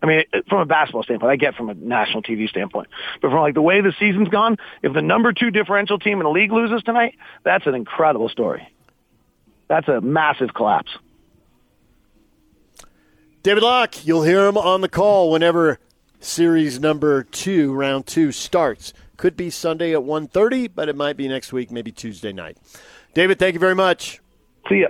I 0.00 0.06
mean, 0.06 0.22
from 0.48 0.60
a 0.60 0.64
basketball 0.64 1.02
standpoint, 1.02 1.32
I 1.32 1.36
get 1.36 1.56
from 1.56 1.70
a 1.70 1.74
national 1.74 2.22
TV 2.22 2.48
standpoint, 2.48 2.86
but 3.20 3.30
from 3.30 3.40
like 3.40 3.54
the 3.54 3.62
way 3.62 3.80
the 3.80 3.92
season's 3.98 4.28
gone, 4.28 4.58
if 4.82 4.94
the 4.94 5.02
number 5.02 5.32
two 5.32 5.50
differential 5.50 5.98
team 5.98 6.18
in 6.18 6.24
the 6.24 6.30
league 6.30 6.52
loses 6.52 6.84
tonight, 6.84 7.16
that's 7.42 7.66
an 7.66 7.74
incredible 7.74 8.28
story. 8.28 8.68
That's 9.66 9.88
a 9.88 10.00
massive 10.00 10.54
collapse. 10.54 10.92
David 13.42 13.62
Locke, 13.62 14.04
you'll 14.04 14.24
hear 14.24 14.46
him 14.46 14.58
on 14.58 14.82
the 14.82 14.88
call 14.88 15.30
whenever 15.30 15.78
series 16.18 16.78
number 16.78 17.22
two, 17.22 17.72
round 17.72 18.06
two, 18.06 18.32
starts. 18.32 18.92
Could 19.16 19.34
be 19.34 19.48
Sunday 19.48 19.94
at 19.94 20.00
1.30, 20.00 20.70
but 20.74 20.90
it 20.90 20.96
might 20.96 21.16
be 21.16 21.26
next 21.26 21.50
week, 21.50 21.70
maybe 21.70 21.90
Tuesday 21.90 22.32
night. 22.32 22.58
David, 23.14 23.38
thank 23.38 23.54
you 23.54 23.60
very 23.60 23.74
much. 23.74 24.20
See 24.68 24.80
ya. 24.80 24.88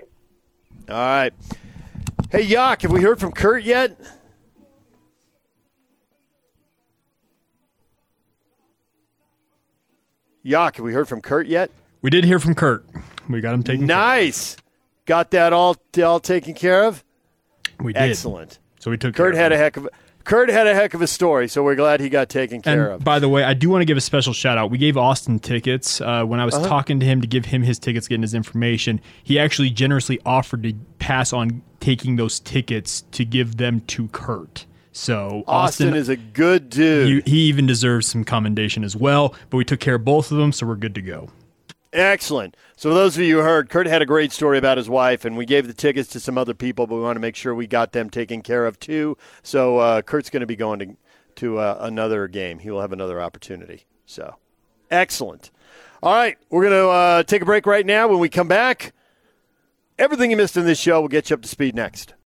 All 0.88 0.96
right. 0.96 1.32
Hey, 2.30 2.44
Yock, 2.44 2.82
have 2.82 2.90
we 2.90 3.02
heard 3.02 3.20
from 3.20 3.30
Kurt 3.30 3.62
yet? 3.62 3.96
Yak, 10.42 10.76
have 10.76 10.84
we 10.84 10.92
heard 10.92 11.08
from 11.08 11.20
Kurt 11.20 11.46
yet? 11.46 11.70
We 12.02 12.10
did 12.10 12.24
hear 12.24 12.38
from 12.40 12.54
Kurt. 12.54 12.84
We 13.28 13.40
got 13.40 13.54
him 13.54 13.62
taken. 13.62 13.86
Nice. 13.86 14.56
Got 15.06 15.30
that 15.32 15.52
all 15.52 15.76
all 16.02 16.18
taken 16.18 16.54
care 16.54 16.84
of. 16.84 17.04
We 17.80 17.92
did. 17.92 18.02
Excellent. 18.02 18.58
So 18.78 18.90
we 18.90 18.96
took. 18.96 19.14
Kurt 19.14 19.34
had 19.34 19.52
a 19.52 19.56
heck 19.56 19.76
of. 19.76 19.88
Kurt 20.24 20.50
had 20.50 20.66
a 20.66 20.74
heck 20.74 20.92
of 20.92 21.00
a 21.00 21.06
story, 21.06 21.48
so 21.48 21.62
we're 21.62 21.74
glad 21.74 22.00
he 22.00 22.10
got 22.10 22.28
taken 22.28 22.60
care 22.60 22.90
and 22.90 22.94
of. 22.96 23.04
By 23.04 23.18
the 23.18 23.28
way, 23.28 23.42
I 23.42 23.54
do 23.54 23.70
want 23.70 23.80
to 23.80 23.86
give 23.86 23.96
a 23.96 24.02
special 24.02 24.32
shout 24.32 24.58
out. 24.58 24.70
We 24.70 24.76
gave 24.78 24.96
Austin 24.96 25.38
tickets 25.38 26.00
uh, 26.00 26.24
when 26.24 26.40
I 26.40 26.44
was 26.44 26.54
uh-huh. 26.54 26.68
talking 26.68 27.00
to 27.00 27.06
him 27.06 27.20
to 27.22 27.26
give 27.26 27.46
him 27.46 27.62
his 27.62 27.78
tickets, 27.78 28.06
getting 28.06 28.22
his 28.22 28.34
information. 28.34 29.00
He 29.24 29.38
actually 29.38 29.70
generously 29.70 30.20
offered 30.26 30.62
to 30.64 30.74
pass 30.98 31.32
on 31.32 31.62
taking 31.80 32.16
those 32.16 32.38
tickets 32.38 33.02
to 33.12 33.24
give 33.24 33.56
them 33.56 33.80
to 33.80 34.08
Kurt. 34.08 34.66
So 34.92 35.42
Austin, 35.46 35.88
Austin, 35.88 35.94
is 35.94 36.08
a 36.08 36.16
good 36.16 36.68
dude. 36.68 37.26
He, 37.26 37.30
he 37.30 37.38
even 37.44 37.66
deserves 37.66 38.06
some 38.06 38.24
commendation 38.24 38.84
as 38.84 38.94
well. 38.94 39.34
But 39.48 39.56
we 39.56 39.64
took 39.64 39.80
care 39.80 39.94
of 39.94 40.04
both 40.04 40.30
of 40.30 40.36
them, 40.36 40.52
so 40.52 40.66
we're 40.66 40.76
good 40.76 40.94
to 40.96 41.02
go. 41.02 41.30
Excellent. 41.92 42.56
So, 42.76 42.94
those 42.94 43.16
of 43.16 43.24
you 43.24 43.38
who 43.38 43.42
heard, 43.42 43.68
Kurt 43.68 43.88
had 43.88 44.00
a 44.00 44.06
great 44.06 44.30
story 44.30 44.58
about 44.58 44.78
his 44.78 44.88
wife, 44.88 45.24
and 45.24 45.36
we 45.36 45.44
gave 45.44 45.66
the 45.66 45.74
tickets 45.74 46.08
to 46.10 46.20
some 46.20 46.38
other 46.38 46.54
people, 46.54 46.86
but 46.86 46.94
we 46.94 47.02
want 47.02 47.16
to 47.16 47.20
make 47.20 47.34
sure 47.34 47.52
we 47.52 47.66
got 47.66 47.92
them 47.92 48.08
taken 48.10 48.42
care 48.42 48.64
of 48.64 48.78
too. 48.78 49.16
So, 49.42 49.78
uh, 49.78 50.02
Kurt's 50.02 50.30
going 50.30 50.40
to 50.40 50.46
be 50.46 50.56
going 50.56 50.78
to 50.78 50.96
to 51.36 51.58
uh, 51.58 51.78
another 51.80 52.28
game. 52.28 52.58
He 52.58 52.70
will 52.70 52.80
have 52.80 52.92
another 52.92 53.20
opportunity. 53.20 53.86
So, 54.06 54.36
excellent. 54.90 55.50
All 56.02 56.14
right, 56.14 56.38
we're 56.48 56.62
going 56.62 56.80
to 56.80 56.88
uh, 56.88 57.22
take 57.24 57.42
a 57.42 57.44
break 57.44 57.66
right 57.66 57.84
now. 57.84 58.08
When 58.08 58.20
we 58.20 58.28
come 58.28 58.48
back, 58.48 58.92
everything 59.98 60.30
you 60.30 60.36
missed 60.36 60.56
in 60.56 60.64
this 60.64 60.78
show 60.78 61.00
will 61.00 61.08
get 61.08 61.30
you 61.30 61.34
up 61.34 61.42
to 61.42 61.48
speed 61.48 61.74
next. 61.74 62.14